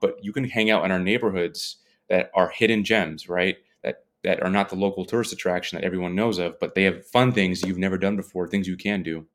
but 0.00 0.14
you 0.22 0.32
can 0.32 0.44
hang 0.44 0.70
out 0.70 0.84
in 0.84 0.90
our 0.90 0.98
neighborhoods 0.98 1.76
that 2.08 2.30
are 2.34 2.48
hidden 2.48 2.84
gems, 2.84 3.28
right? 3.28 3.56
That 3.82 4.04
that 4.24 4.42
are 4.42 4.50
not 4.50 4.70
the 4.70 4.76
local 4.76 5.04
tourist 5.04 5.32
attraction 5.32 5.76
that 5.78 5.84
everyone 5.84 6.14
knows 6.14 6.38
of, 6.38 6.58
but 6.60 6.74
they 6.74 6.84
have 6.84 7.06
fun 7.06 7.32
things 7.32 7.62
you've 7.62 7.78
never 7.78 7.98
done 7.98 8.16
before, 8.16 8.48
things 8.48 8.68
you 8.68 8.76
can 8.76 9.02
do 9.02 9.26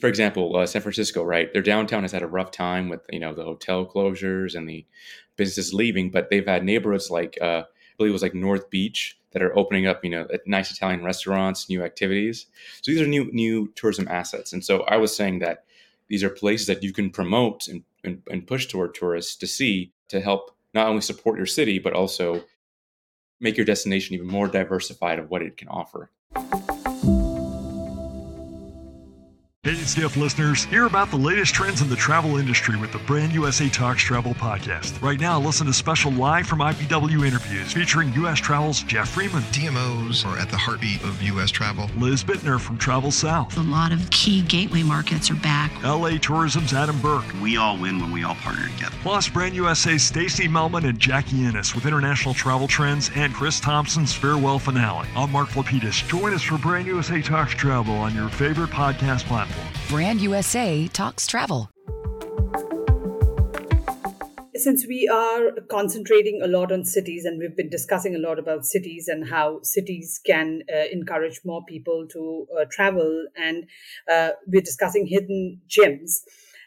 for 0.00 0.08
example, 0.08 0.56
uh, 0.56 0.66
San 0.66 0.82
Francisco, 0.82 1.22
right? 1.22 1.52
Their 1.52 1.62
downtown 1.62 2.02
has 2.02 2.12
had 2.12 2.22
a 2.22 2.26
rough 2.26 2.50
time 2.50 2.88
with 2.88 3.00
you 3.10 3.20
know 3.20 3.34
the 3.34 3.44
hotel 3.44 3.86
closures 3.86 4.54
and 4.54 4.68
the 4.68 4.86
businesses 5.36 5.74
leaving, 5.74 6.10
but 6.10 6.30
they've 6.30 6.46
had 6.46 6.64
neighborhoods 6.64 7.10
like 7.10 7.38
uh, 7.40 7.62
I 7.64 7.96
believe 7.96 8.10
it 8.10 8.12
was 8.12 8.22
like 8.22 8.34
North 8.34 8.70
Beach 8.70 9.18
that 9.32 9.42
are 9.42 9.56
opening 9.56 9.86
up, 9.86 10.04
you 10.04 10.10
know, 10.10 10.28
nice 10.46 10.70
Italian 10.70 11.04
restaurants, 11.04 11.68
new 11.68 11.82
activities. 11.82 12.46
So 12.82 12.92
these 12.92 13.00
are 13.00 13.06
new 13.06 13.30
new 13.32 13.72
tourism 13.74 14.08
assets, 14.08 14.52
and 14.52 14.64
so 14.64 14.82
I 14.82 14.96
was 14.96 15.14
saying 15.14 15.40
that 15.40 15.64
these 16.08 16.22
are 16.22 16.30
places 16.30 16.66
that 16.66 16.82
you 16.82 16.92
can 16.92 17.10
promote 17.10 17.66
and, 17.68 17.82
and, 18.02 18.22
and 18.30 18.46
push 18.46 18.66
toward 18.66 18.94
tourists 18.94 19.36
to 19.36 19.46
see 19.46 19.92
to 20.08 20.20
help 20.20 20.54
not 20.74 20.88
only 20.88 21.00
support 21.00 21.38
your 21.38 21.46
city 21.46 21.78
but 21.78 21.94
also 21.94 22.44
make 23.40 23.56
your 23.56 23.66
destination 23.66 24.14
even 24.14 24.26
more 24.26 24.48
diversified 24.48 25.18
of 25.18 25.30
what 25.30 25.42
it 25.42 25.56
can 25.56 25.68
offer. 25.68 26.10
Hey, 29.84 29.88
Skift 29.88 30.16
listeners, 30.16 30.64
hear 30.64 30.86
about 30.86 31.10
the 31.10 31.18
latest 31.18 31.52
trends 31.52 31.82
in 31.82 31.90
the 31.90 31.96
travel 31.96 32.38
industry 32.38 32.74
with 32.74 32.90
the 32.90 32.98
Brand 33.00 33.34
USA 33.34 33.68
Talks 33.68 34.02
Travel 34.02 34.32
podcast. 34.32 35.00
Right 35.02 35.20
now, 35.20 35.38
listen 35.38 35.66
to 35.66 35.74
special 35.74 36.10
live 36.10 36.46
from 36.46 36.60
IPW 36.60 37.26
interviews 37.26 37.70
featuring 37.70 38.10
U.S. 38.14 38.38
Travel's 38.38 38.82
Jeff 38.84 39.10
Freeman. 39.10 39.42
DMOs 39.52 40.24
are 40.24 40.38
at 40.38 40.48
the 40.48 40.56
heartbeat 40.56 41.02
of 41.02 41.20
U.S. 41.20 41.50
travel. 41.50 41.90
Liz 41.98 42.24
Bittner 42.24 42.58
from 42.58 42.78
Travel 42.78 43.10
South. 43.10 43.58
A 43.58 43.60
lot 43.60 43.92
of 43.92 44.08
key 44.10 44.40
gateway 44.40 44.82
markets 44.82 45.30
are 45.30 45.34
back. 45.34 45.70
LA 45.84 46.16
Tourism's 46.16 46.72
Adam 46.72 46.98
Burke. 47.02 47.26
We 47.42 47.58
all 47.58 47.76
win 47.76 48.00
when 48.00 48.10
we 48.10 48.24
all 48.24 48.36
partner 48.36 48.66
together. 48.70 48.96
Plus, 49.02 49.28
Brand 49.28 49.54
USA's 49.54 50.02
Stacy 50.02 50.48
Melman 50.48 50.88
and 50.88 50.98
Jackie 50.98 51.44
Innes 51.44 51.74
with 51.74 51.84
international 51.84 52.32
travel 52.32 52.66
trends 52.66 53.10
and 53.14 53.34
Chris 53.34 53.60
Thompson's 53.60 54.14
farewell 54.14 54.58
finale. 54.58 55.06
I'm 55.14 55.30
Mark 55.30 55.50
Lapidus. 55.50 56.08
Join 56.08 56.32
us 56.32 56.42
for 56.42 56.56
Brand 56.56 56.86
USA 56.86 57.20
Talks 57.20 57.52
Travel 57.52 57.96
on 57.96 58.14
your 58.14 58.30
favorite 58.30 58.70
podcast 58.70 59.24
platform. 59.24 59.73
Brand 59.88 60.22
USA 60.22 60.88
talks 60.88 61.26
travel. 61.26 61.68
Since 64.54 64.86
we 64.86 65.06
are 65.12 65.50
concentrating 65.68 66.40
a 66.42 66.46
lot 66.46 66.72
on 66.72 66.84
cities 66.84 67.26
and 67.26 67.38
we've 67.38 67.54
been 67.54 67.68
discussing 67.68 68.14
a 68.14 68.18
lot 68.18 68.38
about 68.38 68.64
cities 68.64 69.08
and 69.08 69.28
how 69.28 69.60
cities 69.62 70.20
can 70.24 70.62
uh, 70.74 70.84
encourage 70.90 71.40
more 71.44 71.62
people 71.68 72.06
to 72.12 72.46
uh, 72.58 72.64
travel, 72.70 73.26
and 73.36 73.64
uh, 74.10 74.30
we're 74.46 74.62
discussing 74.62 75.06
hidden 75.06 75.60
gems. 75.66 76.24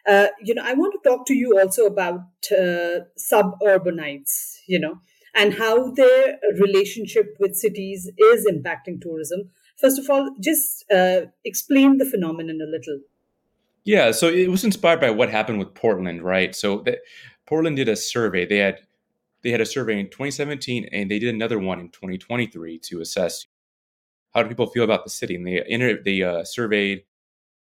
Uh, 0.08 0.28
you 0.44 0.54
know, 0.54 0.64
I 0.64 0.74
want 0.74 0.94
to 0.94 1.10
talk 1.10 1.26
to 1.26 1.34
you 1.34 1.60
also 1.60 1.86
about 1.88 2.22
uh, 2.52 3.06
suburbanites, 3.18 4.62
you 4.68 4.80
know, 4.80 5.00
and 5.38 5.54
how 5.54 5.92
their 5.92 6.40
relationship 6.60 7.38
with 7.40 7.56
cities 7.56 8.10
is 8.18 8.48
impacting 8.52 9.00
tourism. 9.00 9.52
First 9.78 10.00
of 10.00 10.10
all, 10.10 10.36
just 10.42 10.84
uh, 10.92 11.28
explain 11.46 11.98
the 11.98 12.06
phenomenon 12.06 12.60
a 12.60 12.70
little. 12.70 13.02
Yeah, 13.84 14.12
so 14.12 14.28
it 14.28 14.50
was 14.50 14.64
inspired 14.64 15.00
by 15.00 15.12
what 15.12 15.30
happened 15.30 15.60
with 15.60 15.76
Portland, 15.76 16.24
right? 16.24 16.56
So 16.56 16.80
the, 16.80 16.98
Portland 17.46 17.78
did 17.78 17.88
a 17.88 17.96
survey. 17.96 18.46
They 18.46 18.58
had 18.58 18.80
they 19.44 19.52
had 19.52 19.62
a 19.62 19.66
survey 19.66 20.00
in 20.00 20.08
2017, 20.08 20.90
and 20.92 21.10
they 21.10 21.20
did 21.20 21.34
another 21.34 21.60
one 21.60 21.80
in 21.80 21.90
2023 21.90 22.80
to 22.80 23.00
assess 23.00 23.46
how 24.34 24.42
do 24.44 24.50
people 24.50 24.68
feel 24.68 24.84
about 24.84 25.04
the 25.04 25.10
city. 25.10 25.36
And 25.36 25.46
they 25.46 25.64
inter- 25.68 26.02
they 26.04 26.24
uh, 26.24 26.44
surveyed 26.44 27.04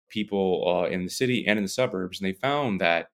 people 0.09 0.65
uh, 0.67 0.89
in 0.89 1.05
the 1.05 1.09
city 1.09 1.47
and 1.47 1.57
in 1.57 1.63
the 1.63 1.69
suburbs, 1.69 2.19
and 2.19 2.27
they 2.27 2.33
found 2.33 2.81
that 2.81 3.09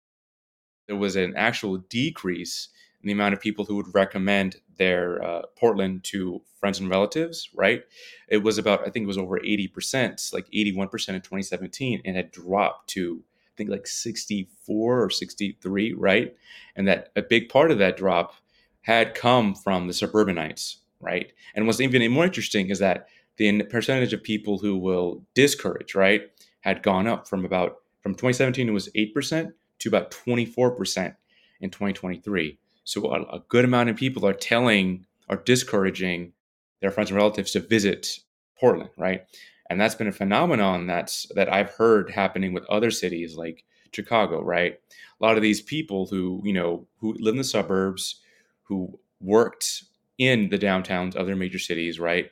there 0.86 0.96
was 0.96 1.16
an 1.16 1.34
actual 1.36 1.78
decrease 1.78 2.68
in 3.02 3.08
the 3.08 3.12
amount 3.12 3.34
of 3.34 3.40
people 3.40 3.64
who 3.64 3.76
would 3.76 3.94
recommend 3.94 4.56
their 4.76 5.22
uh, 5.22 5.42
Portland 5.56 6.04
to 6.04 6.40
friends 6.58 6.78
and 6.78 6.88
relatives, 6.88 7.48
right? 7.54 7.82
It 8.28 8.38
was 8.38 8.58
about, 8.58 8.86
I 8.86 8.90
think 8.90 9.04
it 9.04 9.08
was 9.08 9.18
over 9.18 9.38
80%, 9.38 10.32
like 10.32 10.46
81% 10.50 11.08
in 11.08 11.20
2017, 11.20 12.02
and 12.04 12.16
had 12.16 12.30
dropped 12.30 12.88
to, 12.90 13.22
I 13.46 13.52
think, 13.56 13.70
like 13.70 13.86
64 13.86 15.02
or 15.02 15.10
63, 15.10 15.92
right? 15.94 16.34
And 16.76 16.86
that 16.86 17.10
a 17.16 17.22
big 17.22 17.48
part 17.48 17.70
of 17.70 17.78
that 17.78 17.96
drop 17.96 18.34
had 18.82 19.14
come 19.14 19.54
from 19.54 19.88
the 19.88 19.92
suburbanites, 19.92 20.78
right? 21.00 21.32
And 21.54 21.66
what's 21.66 21.80
even 21.80 22.10
more 22.12 22.24
interesting 22.24 22.70
is 22.70 22.78
that 22.78 23.08
the 23.36 23.62
percentage 23.64 24.12
of 24.12 24.22
people 24.22 24.58
who 24.58 24.76
will 24.76 25.24
discourage, 25.34 25.94
right, 25.94 26.22
had 26.60 26.82
gone 26.82 27.08
up 27.08 27.26
from 27.26 27.44
about, 27.44 27.78
from 28.00 28.14
2017, 28.14 28.68
it 28.68 28.72
was 28.72 28.88
8% 28.96 29.52
to 29.80 29.88
about 29.88 30.12
24% 30.12 31.16
in 31.60 31.70
2023. 31.70 32.58
So 32.84 33.12
a, 33.12 33.22
a 33.36 33.42
good 33.48 33.64
amount 33.64 33.90
of 33.90 33.96
people 33.96 34.26
are 34.26 34.32
telling, 34.32 35.06
are 35.28 35.36
discouraging 35.36 36.32
their 36.80 36.90
friends 36.90 37.10
and 37.10 37.16
relatives 37.16 37.52
to 37.52 37.60
visit 37.60 38.18
Portland, 38.58 38.90
right? 38.96 39.22
And 39.70 39.80
that's 39.80 39.94
been 39.94 40.08
a 40.08 40.12
phenomenon 40.12 40.86
that's 40.86 41.26
that 41.34 41.52
I've 41.52 41.70
heard 41.70 42.10
happening 42.10 42.52
with 42.52 42.66
other 42.66 42.90
cities 42.90 43.36
like 43.36 43.64
Chicago, 43.94 44.42
right? 44.42 44.74
A 45.20 45.24
lot 45.24 45.36
of 45.36 45.42
these 45.42 45.60
people 45.60 46.06
who, 46.06 46.42
you 46.44 46.52
know, 46.52 46.86
who 46.98 47.14
live 47.18 47.34
in 47.34 47.38
the 47.38 47.44
suburbs, 47.44 48.20
who 48.64 48.98
worked 49.20 49.84
in 50.18 50.48
the 50.50 50.58
downtowns 50.58 51.14
of 51.14 51.26
their 51.26 51.36
major 51.36 51.58
cities, 51.58 51.98
right? 51.98 52.30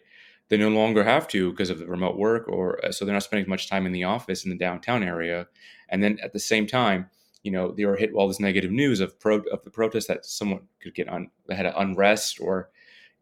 They 0.48 0.56
no 0.56 0.68
longer 0.68 1.04
have 1.04 1.28
to 1.28 1.50
because 1.50 1.70
of 1.70 1.78
the 1.78 1.86
remote 1.86 2.18
work, 2.18 2.48
or 2.48 2.84
uh, 2.84 2.92
so 2.92 3.04
they're 3.04 3.14
not 3.14 3.22
spending 3.22 3.44
as 3.44 3.48
much 3.48 3.68
time 3.68 3.86
in 3.86 3.92
the 3.92 4.04
office 4.04 4.44
in 4.44 4.50
the 4.50 4.58
downtown 4.58 5.02
area. 5.02 5.46
And 5.88 6.02
then 6.02 6.18
at 6.22 6.32
the 6.32 6.40
same 6.40 6.66
time, 6.66 7.08
you 7.42 7.50
know 7.50 7.72
they 7.72 7.84
were 7.84 7.96
hit 7.96 8.10
with 8.10 8.18
all 8.18 8.28
this 8.28 8.40
negative 8.40 8.70
news 8.70 9.00
of 9.00 9.18
pro 9.18 9.38
of 9.52 9.62
the 9.64 9.70
protest 9.70 10.08
that 10.08 10.26
someone 10.26 10.60
could 10.82 10.94
get 10.94 11.08
on 11.08 11.30
that 11.46 11.56
had 11.56 11.72
unrest 11.76 12.38
or 12.40 12.70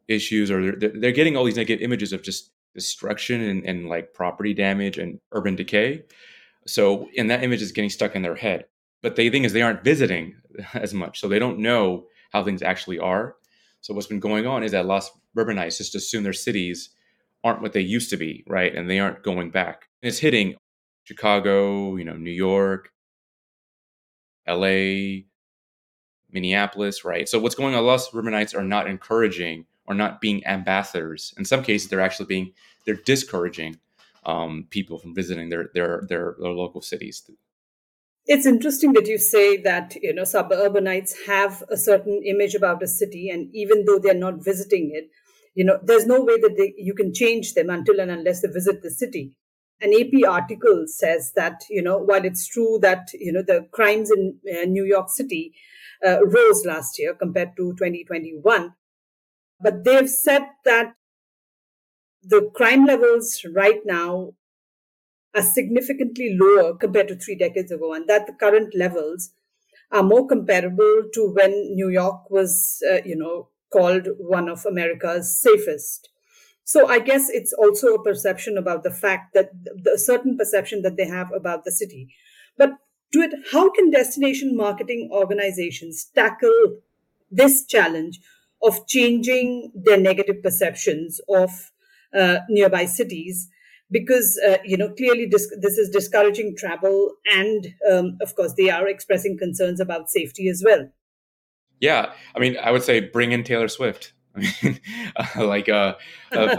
issues 0.08 0.50
or 0.50 0.76
they're, 0.76 0.90
they're 0.94 1.12
getting 1.12 1.36
all 1.36 1.44
these 1.44 1.56
negative 1.56 1.82
images 1.82 2.12
of 2.12 2.22
just 2.22 2.50
destruction 2.74 3.40
and, 3.40 3.64
and 3.64 3.88
like 3.88 4.14
property 4.14 4.54
damage 4.54 4.98
and 4.98 5.20
urban 5.32 5.54
decay. 5.54 6.02
So 6.66 7.08
and 7.16 7.30
that 7.30 7.44
image 7.44 7.62
is 7.62 7.72
getting 7.72 7.90
stuck 7.90 8.16
in 8.16 8.22
their 8.22 8.36
head. 8.36 8.66
But 9.02 9.16
the 9.16 9.30
thing 9.30 9.44
is 9.44 9.52
they 9.52 9.62
aren't 9.62 9.84
visiting 9.84 10.36
as 10.74 10.92
much 10.92 11.20
so 11.20 11.28
they 11.28 11.38
don't 11.38 11.58
know 11.58 12.06
how 12.30 12.44
things 12.44 12.62
actually 12.62 12.98
are. 12.98 13.36
So 13.80 13.94
what's 13.94 14.06
been 14.06 14.20
going 14.20 14.46
on 14.46 14.64
is 14.64 14.72
that 14.72 14.86
lost 14.86 15.12
urbanites 15.36 15.78
just 15.78 15.94
assume 15.94 16.24
their 16.24 16.32
cities 16.32 16.90
aren't 17.44 17.62
what 17.62 17.72
they 17.72 17.80
used 17.80 18.10
to 18.10 18.16
be 18.16 18.44
right? 18.48 18.74
And 18.74 18.90
they 18.90 18.98
aren't 18.98 19.22
going 19.22 19.50
back. 19.50 19.88
And 20.02 20.08
it's 20.08 20.18
hitting 20.18 20.56
chicago 21.08 21.96
you 21.96 22.04
know 22.04 22.12
new 22.12 22.30
york 22.30 22.92
LA, 24.48 25.24
Minneapolis, 26.30 27.04
right? 27.04 27.28
So 27.28 27.38
what's 27.38 27.54
going 27.54 27.74
on? 27.74 27.80
A 27.82 27.86
lot 27.86 27.94
of 27.94 28.00
suburbanites 28.02 28.54
are 28.54 28.64
not 28.64 28.86
encouraging 28.86 29.66
or 29.86 29.94
not 29.94 30.20
being 30.20 30.46
ambassadors. 30.46 31.34
In 31.38 31.44
some 31.44 31.62
cases, 31.62 31.88
they're 31.88 32.00
actually 32.00 32.26
being 32.26 32.52
they're 32.84 32.94
discouraging 32.94 33.78
um, 34.24 34.66
people 34.70 34.98
from 34.98 35.14
visiting 35.14 35.48
their, 35.48 35.70
their 35.74 36.04
their 36.08 36.36
their 36.38 36.52
local 36.52 36.82
cities. 36.82 37.28
It's 38.26 38.44
interesting 38.44 38.92
that 38.92 39.06
you 39.06 39.16
say 39.16 39.56
that 39.62 39.96
you 40.02 40.12
know 40.12 40.24
suburbanites 40.24 41.14
have 41.26 41.62
a 41.70 41.76
certain 41.76 42.22
image 42.24 42.54
about 42.54 42.82
a 42.82 42.86
city, 42.86 43.30
and 43.30 43.48
even 43.54 43.84
though 43.86 43.98
they're 43.98 44.14
not 44.14 44.44
visiting 44.44 44.90
it, 44.92 45.10
you 45.54 45.64
know, 45.64 45.78
there's 45.82 46.06
no 46.06 46.20
way 46.20 46.38
that 46.40 46.54
they, 46.56 46.74
you 46.76 46.94
can 46.94 47.12
change 47.12 47.54
them 47.54 47.70
until 47.70 48.00
and 48.00 48.10
unless 48.10 48.42
they 48.42 48.48
visit 48.48 48.82
the 48.82 48.90
city 48.90 49.32
an 49.80 49.92
AP 49.92 50.28
article 50.28 50.84
says 50.86 51.32
that 51.36 51.62
you 51.70 51.82
know 51.82 51.98
while 51.98 52.24
it's 52.24 52.46
true 52.46 52.78
that 52.82 53.08
you 53.14 53.32
know 53.32 53.42
the 53.42 53.66
crimes 53.70 54.10
in 54.10 54.38
uh, 54.52 54.64
New 54.64 54.84
York 54.84 55.10
City 55.10 55.52
uh, 56.06 56.18
rose 56.24 56.64
last 56.64 56.98
year 56.98 57.14
compared 57.14 57.56
to 57.56 57.74
2021, 57.78 58.74
but 59.60 59.84
they've 59.84 60.10
said 60.10 60.42
that 60.64 60.94
the 62.22 62.50
crime 62.54 62.84
levels 62.84 63.44
right 63.54 63.80
now 63.84 64.32
are 65.34 65.42
significantly 65.42 66.36
lower 66.38 66.74
compared 66.76 67.08
to 67.08 67.16
three 67.16 67.36
decades 67.36 67.70
ago, 67.70 67.92
and 67.92 68.08
that 68.08 68.26
the 68.26 68.32
current 68.32 68.74
levels 68.74 69.32
are 69.90 70.02
more 70.02 70.26
comparable 70.26 71.02
to 71.14 71.32
when 71.34 71.50
New 71.74 71.88
York 71.88 72.30
was, 72.30 72.82
uh, 72.90 72.98
you 73.04 73.16
know, 73.16 73.48
called 73.72 74.08
one 74.18 74.48
of 74.48 74.64
America's 74.66 75.40
safest. 75.40 76.08
So 76.68 76.86
I 76.86 76.98
guess 76.98 77.30
it's 77.30 77.54
also 77.54 77.94
a 77.94 78.02
perception 78.02 78.58
about 78.58 78.82
the 78.82 78.90
fact 78.90 79.32
that 79.32 79.48
the 79.64 79.98
certain 79.98 80.36
perception 80.36 80.82
that 80.82 80.98
they 80.98 81.06
have 81.06 81.32
about 81.32 81.64
the 81.64 81.72
city. 81.72 82.14
But 82.58 82.72
Dawit, 83.10 83.32
how 83.52 83.70
can 83.70 83.90
destination 83.90 84.54
marketing 84.54 85.08
organizations 85.10 86.10
tackle 86.14 86.82
this 87.30 87.64
challenge 87.64 88.20
of 88.62 88.86
changing 88.86 89.72
their 89.74 89.98
negative 89.98 90.42
perceptions 90.42 91.22
of 91.30 91.72
uh, 92.12 92.40
nearby 92.50 92.84
cities? 92.84 93.48
Because 93.90 94.38
uh, 94.46 94.58
you 94.62 94.76
know 94.76 94.90
clearly 94.90 95.24
this, 95.24 95.50
is 95.50 95.88
discouraging 95.88 96.54
travel, 96.54 97.12
and 97.34 97.68
um, 97.90 98.18
of 98.20 98.36
course 98.36 98.52
they 98.58 98.68
are 98.68 98.86
expressing 98.86 99.38
concerns 99.38 99.80
about 99.80 100.10
safety 100.10 100.50
as 100.50 100.62
well. 100.62 100.90
Yeah, 101.80 102.12
I 102.36 102.40
mean, 102.40 102.58
I 102.62 102.72
would 102.72 102.82
say 102.82 103.00
bring 103.00 103.32
in 103.32 103.42
Taylor 103.42 103.68
Swift. 103.68 104.12
I 104.36 104.54
mean, 104.62 104.80
like 105.48 105.68
uh, 105.68 105.94
uh, 106.32 106.56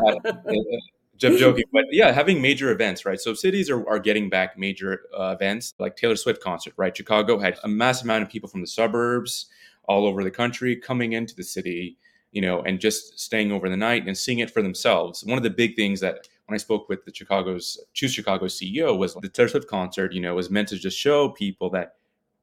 joking, 1.19 1.65
but 1.71 1.85
yeah, 1.91 2.11
having 2.11 2.41
major 2.41 2.71
events, 2.71 3.05
right? 3.05 3.19
So 3.19 3.33
cities 3.33 3.69
are, 3.69 3.87
are 3.87 3.99
getting 3.99 4.29
back 4.29 4.57
major 4.57 5.01
uh, 5.17 5.35
events 5.35 5.73
like 5.79 5.95
Taylor 5.95 6.15
Swift 6.15 6.41
concert, 6.41 6.73
right? 6.77 6.95
Chicago 6.95 7.37
had 7.39 7.57
a 7.63 7.67
massive 7.67 8.05
amount 8.05 8.23
of 8.23 8.29
people 8.29 8.49
from 8.49 8.61
the 8.61 8.67
suburbs 8.67 9.47
all 9.85 10.05
over 10.05 10.23
the 10.23 10.31
country 10.31 10.75
coming 10.75 11.13
into 11.13 11.35
the 11.35 11.43
city, 11.43 11.97
you 12.31 12.41
know, 12.41 12.61
and 12.61 12.79
just 12.79 13.19
staying 13.19 13.51
over 13.51 13.69
the 13.69 13.77
night 13.77 14.07
and 14.07 14.17
seeing 14.17 14.39
it 14.39 14.51
for 14.51 14.61
themselves. 14.61 15.23
One 15.23 15.37
of 15.37 15.43
the 15.43 15.49
big 15.49 15.75
things 15.75 15.99
that 16.01 16.27
when 16.45 16.55
I 16.55 16.57
spoke 16.57 16.89
with 16.89 17.05
the 17.05 17.13
Chicago's 17.13 17.79
Choose 17.93 18.13
Chicago 18.13 18.45
CEO 18.45 18.97
was 18.97 19.13
the 19.15 19.29
Taylor 19.29 19.49
Swift 19.49 19.67
concert, 19.67 20.13
you 20.13 20.21
know, 20.21 20.35
was 20.35 20.49
meant 20.49 20.67
to 20.69 20.77
just 20.77 20.97
show 20.97 21.29
people 21.29 21.69
that 21.71 21.95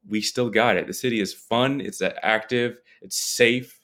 we 0.07 0.21
still 0.21 0.49
got 0.49 0.77
it. 0.77 0.87
The 0.87 0.93
city 0.93 1.19
is 1.19 1.33
fun, 1.33 1.81
it's 1.81 2.01
active, 2.23 2.77
it's 3.01 3.17
safe, 3.17 3.76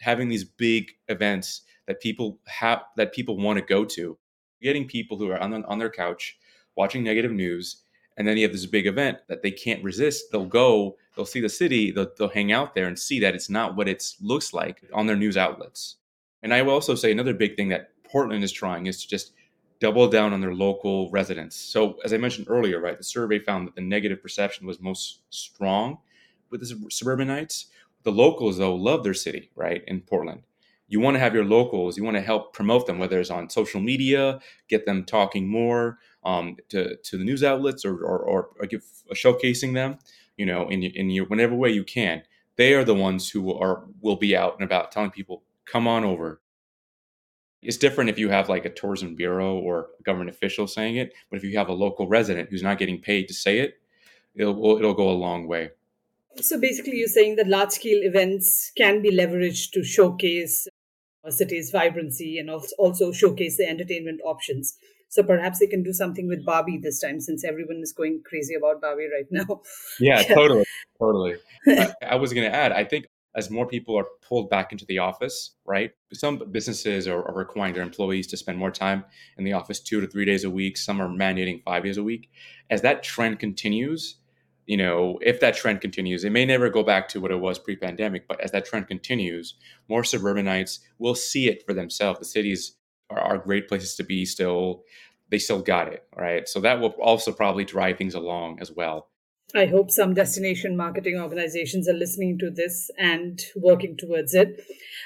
having 0.00 0.28
these 0.28 0.44
big 0.44 0.92
events 1.08 1.62
that 1.86 2.00
people 2.00 2.38
have 2.46 2.82
that 2.96 3.12
people 3.12 3.36
want 3.36 3.58
to 3.58 3.64
go 3.64 3.84
to. 3.84 4.18
Getting 4.60 4.86
people 4.86 5.16
who 5.16 5.30
are 5.30 5.38
on, 5.38 5.64
on 5.64 5.78
their 5.78 5.90
couch 5.90 6.38
watching 6.76 7.02
negative 7.02 7.32
news 7.32 7.82
and 8.18 8.26
then 8.26 8.36
you 8.36 8.42
have 8.42 8.52
this 8.52 8.66
big 8.66 8.86
event 8.86 9.18
that 9.28 9.42
they 9.42 9.50
can't 9.50 9.82
resist. 9.82 10.30
They'll 10.30 10.44
go 10.44 10.96
they'll 11.16 11.24
see 11.24 11.40
the 11.40 11.48
city 11.48 11.90
they'll, 11.90 12.10
they'll 12.18 12.28
hang 12.28 12.52
out 12.52 12.74
there 12.74 12.86
and 12.86 12.98
see 12.98 13.18
that 13.20 13.34
it's 13.34 13.48
not 13.48 13.76
what 13.76 13.88
it 13.88 14.04
looks 14.20 14.52
like 14.52 14.82
on 14.92 15.06
their 15.06 15.16
news 15.16 15.36
outlets. 15.36 15.96
And 16.42 16.52
i 16.52 16.60
will 16.60 16.72
also 16.72 16.94
say 16.94 17.10
another 17.10 17.34
big 17.34 17.56
thing 17.56 17.68
that 17.68 17.90
portland 18.04 18.44
is 18.44 18.52
trying 18.52 18.86
is 18.86 19.00
to 19.02 19.08
just 19.08 19.32
double 19.80 20.08
down 20.08 20.32
on 20.32 20.40
their 20.40 20.54
local 20.54 21.10
residents. 21.10 21.56
So 21.56 21.96
as 22.04 22.12
i 22.12 22.18
mentioned 22.18 22.48
earlier 22.50 22.80
right 22.80 22.98
the 22.98 23.04
survey 23.04 23.38
found 23.38 23.66
that 23.66 23.74
the 23.74 23.80
negative 23.80 24.22
perception 24.22 24.66
was 24.66 24.80
most 24.80 25.22
strong 25.30 25.98
with 26.50 26.60
the 26.60 26.90
suburbanites 26.90 27.66
the 28.08 28.22
locals, 28.22 28.56
though, 28.56 28.74
love 28.74 29.04
their 29.04 29.14
city, 29.14 29.50
right? 29.54 29.82
In 29.86 30.00
Portland. 30.00 30.42
You 30.88 31.00
want 31.00 31.16
to 31.16 31.20
have 31.20 31.34
your 31.34 31.44
locals, 31.44 31.98
you 31.98 32.04
want 32.04 32.16
to 32.16 32.22
help 32.22 32.54
promote 32.54 32.86
them, 32.86 32.98
whether 32.98 33.20
it's 33.20 33.30
on 33.30 33.50
social 33.50 33.80
media, 33.80 34.40
get 34.68 34.86
them 34.86 35.04
talking 35.04 35.46
more 35.46 35.98
um, 36.24 36.56
to, 36.70 36.96
to 36.96 37.18
the 37.18 37.24
news 37.24 37.44
outlets 37.44 37.84
or, 37.84 37.94
or, 37.98 38.18
or, 38.18 38.48
or 38.58 38.66
give, 38.66 38.82
showcasing 39.12 39.74
them, 39.74 39.98
you 40.38 40.46
know, 40.46 40.66
in, 40.70 40.82
in 40.82 41.10
your 41.10 41.26
whatever 41.26 41.54
way 41.54 41.70
you 41.70 41.84
can. 41.84 42.22
They 42.56 42.72
are 42.72 42.84
the 42.84 42.94
ones 42.94 43.28
who 43.28 43.52
are 43.52 43.84
will 44.00 44.16
be 44.16 44.34
out 44.34 44.54
and 44.54 44.64
about 44.64 44.90
telling 44.90 45.10
people, 45.10 45.42
come 45.66 45.86
on 45.86 46.04
over. 46.04 46.40
It's 47.60 47.76
different 47.76 48.08
if 48.08 48.18
you 48.18 48.30
have 48.30 48.48
like 48.48 48.64
a 48.64 48.70
tourism 48.70 49.14
bureau 49.14 49.58
or 49.58 49.88
a 50.00 50.02
government 50.04 50.30
official 50.30 50.66
saying 50.66 50.96
it, 50.96 51.12
but 51.28 51.36
if 51.36 51.44
you 51.44 51.58
have 51.58 51.68
a 51.68 51.74
local 51.74 52.08
resident 52.08 52.48
who's 52.48 52.62
not 52.62 52.78
getting 52.78 53.00
paid 53.02 53.28
to 53.28 53.34
say 53.34 53.58
it, 53.58 53.74
it'll 54.34 54.78
it'll 54.78 54.94
go 54.94 55.10
a 55.10 55.12
long 55.12 55.46
way. 55.46 55.70
So 56.36 56.60
basically, 56.60 56.96
you're 56.98 57.08
saying 57.08 57.36
that 57.36 57.48
large 57.48 57.70
scale 57.70 58.00
events 58.02 58.72
can 58.76 59.02
be 59.02 59.16
leveraged 59.16 59.70
to 59.72 59.82
showcase 59.82 60.68
a 61.24 61.32
city's 61.32 61.70
vibrancy 61.70 62.38
and 62.38 62.50
also 62.78 63.12
showcase 63.12 63.56
the 63.56 63.68
entertainment 63.68 64.20
options. 64.24 64.76
So 65.08 65.22
perhaps 65.22 65.58
they 65.58 65.66
can 65.66 65.82
do 65.82 65.92
something 65.92 66.28
with 66.28 66.44
Barbie 66.44 66.78
this 66.78 67.00
time, 67.00 67.20
since 67.20 67.44
everyone 67.44 67.80
is 67.82 67.92
going 67.92 68.22
crazy 68.24 68.54
about 68.54 68.80
Barbie 68.80 69.08
right 69.12 69.26
now. 69.30 69.62
Yeah, 69.98 70.22
totally, 70.34 70.64
totally. 70.98 71.36
I, 71.66 71.92
I 72.10 72.14
was 72.16 72.32
going 72.32 72.48
to 72.48 72.54
add. 72.54 72.72
I 72.72 72.84
think 72.84 73.06
as 73.34 73.50
more 73.50 73.66
people 73.66 73.96
are 73.96 74.06
pulled 74.20 74.50
back 74.50 74.72
into 74.72 74.84
the 74.86 74.98
office, 74.98 75.54
right? 75.64 75.92
Some 76.12 76.42
businesses 76.50 77.06
are, 77.06 77.22
are, 77.22 77.34
requiring 77.34 77.74
their 77.74 77.82
employees 77.82 78.26
to 78.28 78.36
spend 78.36 78.58
more 78.58 78.70
time 78.70 79.04
in 79.36 79.44
the 79.44 79.52
office 79.52 79.80
two 79.80 80.00
to 80.00 80.06
three 80.06 80.24
days 80.24 80.44
a 80.44 80.50
week. 80.50 80.76
Some 80.76 81.00
are 81.00 81.08
mandating 81.08 81.62
five 81.62 81.84
days 81.84 81.98
a 81.98 82.02
week. 82.02 82.30
As 82.68 82.82
that 82.82 83.02
trend 83.02 83.38
continues, 83.38 84.16
you 84.68 84.76
know, 84.76 85.18
if 85.22 85.40
that 85.40 85.56
trend 85.56 85.80
continues, 85.80 86.24
it 86.24 86.30
may 86.30 86.44
never 86.44 86.68
go 86.68 86.82
back 86.82 87.08
to 87.08 87.22
what 87.22 87.30
it 87.30 87.40
was 87.40 87.58
pre-pandemic, 87.58 88.28
but 88.28 88.38
as 88.42 88.50
that 88.50 88.66
trend 88.66 88.86
continues, 88.86 89.54
more 89.88 90.04
suburbanites 90.04 90.80
will 90.98 91.14
see 91.14 91.48
it 91.48 91.64
for 91.64 91.72
themselves. 91.72 92.18
The 92.18 92.26
cities 92.26 92.76
are, 93.08 93.18
are 93.18 93.38
great 93.38 93.66
places 93.66 93.94
to 93.94 94.04
be 94.04 94.26
still. 94.26 94.84
They 95.30 95.38
still 95.38 95.62
got 95.62 95.88
it, 95.88 96.04
right? 96.14 96.46
So 96.46 96.60
that 96.60 96.80
will 96.80 96.90
also 97.02 97.32
probably 97.32 97.64
drive 97.64 97.96
things 97.96 98.14
along 98.14 98.58
as 98.60 98.70
well. 98.70 99.08
I 99.54 99.64
hope 99.64 99.90
some 99.90 100.12
destination 100.12 100.76
marketing 100.76 101.18
organizations 101.18 101.88
are 101.88 101.94
listening 101.94 102.38
to 102.40 102.50
this 102.50 102.90
and 102.98 103.40
working 103.56 103.96
towards 103.96 104.34
it. 104.34 104.60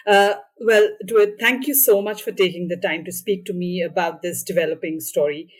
Uh, 0.04 0.34
well, 0.58 0.88
Dawit, 1.06 1.38
thank 1.38 1.68
you 1.68 1.74
so 1.74 2.02
much 2.02 2.24
for 2.24 2.32
taking 2.32 2.66
the 2.66 2.76
time 2.76 3.04
to 3.04 3.12
speak 3.12 3.44
to 3.44 3.52
me 3.52 3.80
about 3.80 4.22
this 4.22 4.42
developing 4.42 4.98
story. 4.98 5.52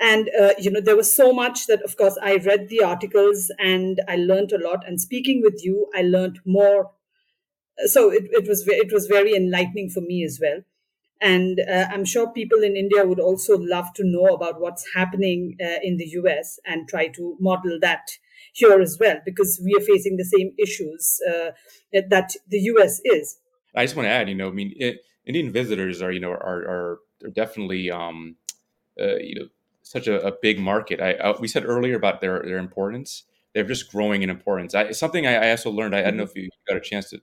And, 0.00 0.30
uh, 0.40 0.54
you 0.58 0.70
know, 0.70 0.80
there 0.80 0.96
was 0.96 1.14
so 1.14 1.32
much 1.32 1.66
that, 1.66 1.82
of 1.82 1.96
course, 1.96 2.16
I 2.22 2.36
read 2.36 2.68
the 2.68 2.82
articles 2.84 3.50
and 3.58 4.00
I 4.08 4.16
learned 4.16 4.52
a 4.52 4.58
lot. 4.58 4.86
And 4.86 5.00
speaking 5.00 5.42
with 5.42 5.64
you, 5.64 5.88
I 5.94 6.02
learned 6.02 6.40
more. 6.46 6.92
So 7.86 8.10
it, 8.10 8.24
it 8.30 8.48
was 8.48 8.66
it 8.66 8.92
was 8.92 9.06
very 9.06 9.34
enlightening 9.34 9.90
for 9.90 10.00
me 10.00 10.24
as 10.24 10.38
well. 10.40 10.62
And 11.20 11.60
uh, 11.60 11.86
I'm 11.90 12.04
sure 12.04 12.30
people 12.30 12.62
in 12.62 12.76
India 12.76 13.04
would 13.04 13.18
also 13.18 13.58
love 13.58 13.92
to 13.94 14.04
know 14.04 14.26
about 14.34 14.60
what's 14.60 14.84
happening 14.94 15.56
uh, 15.60 15.80
in 15.82 15.96
the 15.96 16.06
US 16.20 16.60
and 16.64 16.88
try 16.88 17.08
to 17.08 17.36
model 17.40 17.78
that 17.80 18.08
here 18.52 18.80
as 18.80 18.98
well, 19.00 19.16
because 19.24 19.60
we 19.64 19.74
are 19.76 19.84
facing 19.84 20.16
the 20.16 20.24
same 20.24 20.52
issues 20.58 21.20
uh, 21.28 21.50
that 21.92 22.34
the 22.48 22.60
US 22.60 23.00
is. 23.04 23.38
I 23.74 23.84
just 23.84 23.96
want 23.96 24.06
to 24.06 24.10
add, 24.10 24.28
you 24.28 24.34
know, 24.34 24.48
I 24.48 24.52
mean, 24.52 24.74
it, 24.76 24.98
Indian 25.26 25.52
visitors 25.52 26.00
are, 26.02 26.12
you 26.12 26.20
know, 26.20 26.30
are, 26.30 26.38
are, 26.38 26.98
are 27.24 27.30
definitely, 27.30 27.90
um, 27.90 28.36
uh, 29.00 29.16
you 29.16 29.34
know, 29.40 29.48
such 29.90 30.06
a, 30.06 30.26
a 30.26 30.32
big 30.42 30.58
market. 30.58 31.00
I, 31.00 31.12
I, 31.12 31.38
we 31.38 31.48
said 31.48 31.64
earlier 31.64 31.96
about 31.96 32.20
their, 32.20 32.42
their 32.42 32.58
importance. 32.58 33.24
They're 33.54 33.64
just 33.64 33.90
growing 33.90 34.22
in 34.22 34.30
importance. 34.30 34.74
I, 34.74 34.92
something 34.92 35.26
I, 35.26 35.34
I 35.34 35.50
also 35.50 35.70
learned, 35.70 35.94
I, 35.94 36.00
I, 36.00 36.02
don't 36.04 36.18
know 36.18 36.24
if 36.24 36.36
you 36.36 36.48
got 36.68 36.76
a 36.76 36.80
chance 36.80 37.10
to 37.10 37.20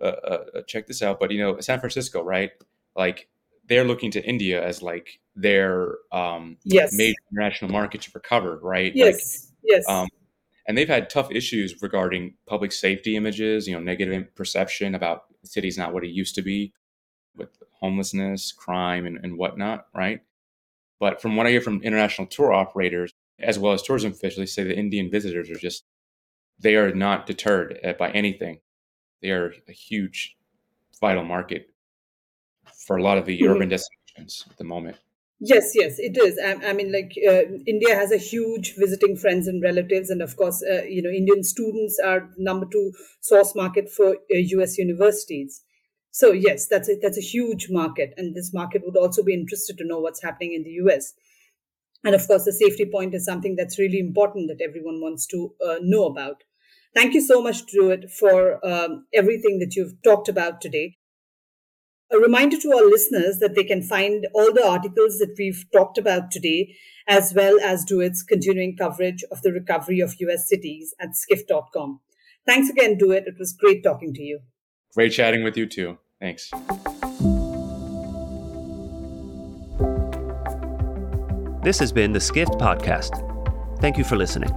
uh, 0.00 0.04
uh, 0.04 0.62
check 0.66 0.86
this 0.86 1.02
out, 1.02 1.20
but, 1.20 1.30
you 1.30 1.38
know, 1.38 1.60
San 1.60 1.78
Francisco, 1.78 2.22
right? 2.22 2.50
like 2.96 3.28
they're 3.68 3.84
looking 3.84 4.10
to 4.12 4.24
India 4.24 4.64
as 4.64 4.82
like 4.82 5.20
their 5.34 5.94
um, 6.10 6.56
yes. 6.64 6.92
major 6.92 7.16
international 7.30 7.70
market 7.70 8.02
to 8.02 8.10
recover, 8.14 8.58
right? 8.62 8.94
Yes, 8.94 9.50
like, 9.62 9.72
yes. 9.76 9.84
Um, 9.88 10.08
and 10.66 10.76
they've 10.76 10.88
had 10.88 11.10
tough 11.10 11.30
issues 11.30 11.80
regarding 11.82 12.34
public 12.46 12.72
safety 12.72 13.16
images, 13.16 13.66
you 13.66 13.74
know, 13.74 13.80
negative 13.80 14.34
perception 14.34 14.94
about 14.94 15.24
the 15.42 15.48
city's 15.48 15.78
not 15.78 15.92
what 15.92 16.04
it 16.04 16.10
used 16.10 16.34
to 16.36 16.42
be 16.42 16.72
with 17.36 17.48
homelessness, 17.80 18.52
crime, 18.52 19.06
and, 19.06 19.18
and 19.22 19.38
whatnot, 19.38 19.86
right? 19.94 20.20
But 21.02 21.20
from 21.20 21.34
what 21.34 21.48
I 21.48 21.50
hear 21.50 21.60
from 21.60 21.82
international 21.82 22.28
tour 22.28 22.52
operators, 22.52 23.12
as 23.40 23.58
well 23.58 23.72
as 23.72 23.82
tourism 23.82 24.12
officials, 24.12 24.36
they 24.36 24.46
say 24.46 24.62
the 24.62 24.78
Indian 24.78 25.10
visitors 25.10 25.50
are 25.50 25.56
just, 25.56 25.82
they 26.60 26.76
are 26.76 26.94
not 26.94 27.26
deterred 27.26 27.76
uh, 27.82 27.94
by 27.94 28.12
anything. 28.12 28.60
They 29.20 29.32
are 29.32 29.52
a 29.68 29.72
huge, 29.72 30.36
vital 31.00 31.24
market 31.24 31.70
for 32.86 32.96
a 32.96 33.02
lot 33.02 33.18
of 33.18 33.26
the 33.26 33.36
mm-hmm. 33.36 33.50
urban 33.50 33.68
destinations 33.68 34.46
at 34.48 34.58
the 34.58 34.62
moment. 34.62 34.96
Yes, 35.40 35.72
yes, 35.74 35.98
it 35.98 36.16
is. 36.16 36.38
I, 36.38 36.70
I 36.70 36.72
mean, 36.72 36.92
like 36.92 37.18
uh, 37.28 37.50
India 37.66 37.96
has 37.96 38.12
a 38.12 38.16
huge 38.16 38.76
visiting 38.78 39.16
friends 39.16 39.48
and 39.48 39.60
relatives, 39.60 40.08
and 40.08 40.22
of 40.22 40.36
course, 40.36 40.62
uh, 40.62 40.84
you 40.84 41.02
know, 41.02 41.10
Indian 41.10 41.42
students 41.42 41.98
are 41.98 42.30
number 42.38 42.66
two 42.70 42.92
source 43.20 43.56
market 43.56 43.90
for 43.90 44.10
uh, 44.10 44.38
U.S. 44.56 44.78
universities. 44.78 45.64
So 46.12 46.30
yes, 46.32 46.66
that's 46.68 46.90
a, 46.90 46.96
that's 47.00 47.18
a 47.18 47.22
huge 47.22 47.68
market, 47.70 48.12
and 48.18 48.34
this 48.34 48.52
market 48.52 48.82
would 48.84 48.98
also 48.98 49.22
be 49.22 49.32
interested 49.32 49.78
to 49.78 49.86
know 49.86 49.98
what's 49.98 50.22
happening 50.22 50.52
in 50.52 50.62
the 50.62 50.76
U.S. 50.84 51.14
And 52.04 52.14
of 52.14 52.26
course, 52.26 52.44
the 52.44 52.52
safety 52.52 52.84
point 52.84 53.14
is 53.14 53.24
something 53.24 53.56
that's 53.56 53.78
really 53.78 53.98
important 53.98 54.48
that 54.48 54.62
everyone 54.62 55.00
wants 55.00 55.26
to 55.28 55.54
uh, 55.66 55.76
know 55.80 56.04
about. 56.04 56.44
Thank 56.94 57.14
you 57.14 57.22
so 57.22 57.42
much, 57.42 57.62
Dawit, 57.66 58.10
for 58.10 58.64
um, 58.66 59.06
everything 59.14 59.58
that 59.60 59.74
you've 59.74 59.94
talked 60.02 60.28
about 60.28 60.60
today. 60.60 60.98
A 62.12 62.18
reminder 62.18 62.58
to 62.58 62.72
our 62.72 62.84
listeners 62.84 63.38
that 63.38 63.54
they 63.54 63.64
can 63.64 63.82
find 63.82 64.26
all 64.34 64.52
the 64.52 64.66
articles 64.66 65.16
that 65.16 65.34
we've 65.38 65.64
talked 65.72 65.96
about 65.96 66.30
today, 66.30 66.76
as 67.08 67.32
well 67.34 67.58
as 67.58 67.86
Dawit's 67.86 68.22
continuing 68.22 68.76
coverage 68.76 69.24
of 69.30 69.40
the 69.40 69.50
recovery 69.50 70.00
of 70.00 70.20
US 70.20 70.46
cities 70.46 70.94
at 71.00 71.16
skift.com. 71.16 72.00
Thanks 72.44 72.68
again, 72.68 72.98
Duet. 72.98 73.26
It 73.26 73.38
was 73.38 73.54
great 73.54 73.82
talking 73.82 74.12
to 74.12 74.22
you. 74.22 74.40
Great 74.94 75.12
chatting 75.12 75.42
with 75.42 75.56
you 75.56 75.66
too. 75.66 75.98
Thanks. 76.20 76.50
This 81.62 81.78
has 81.78 81.92
been 81.92 82.12
the 82.12 82.20
Skift 82.20 82.52
Podcast. 82.52 83.28
Thank 83.80 83.96
you 83.96 84.04
for 84.04 84.16
listening. 84.16 84.50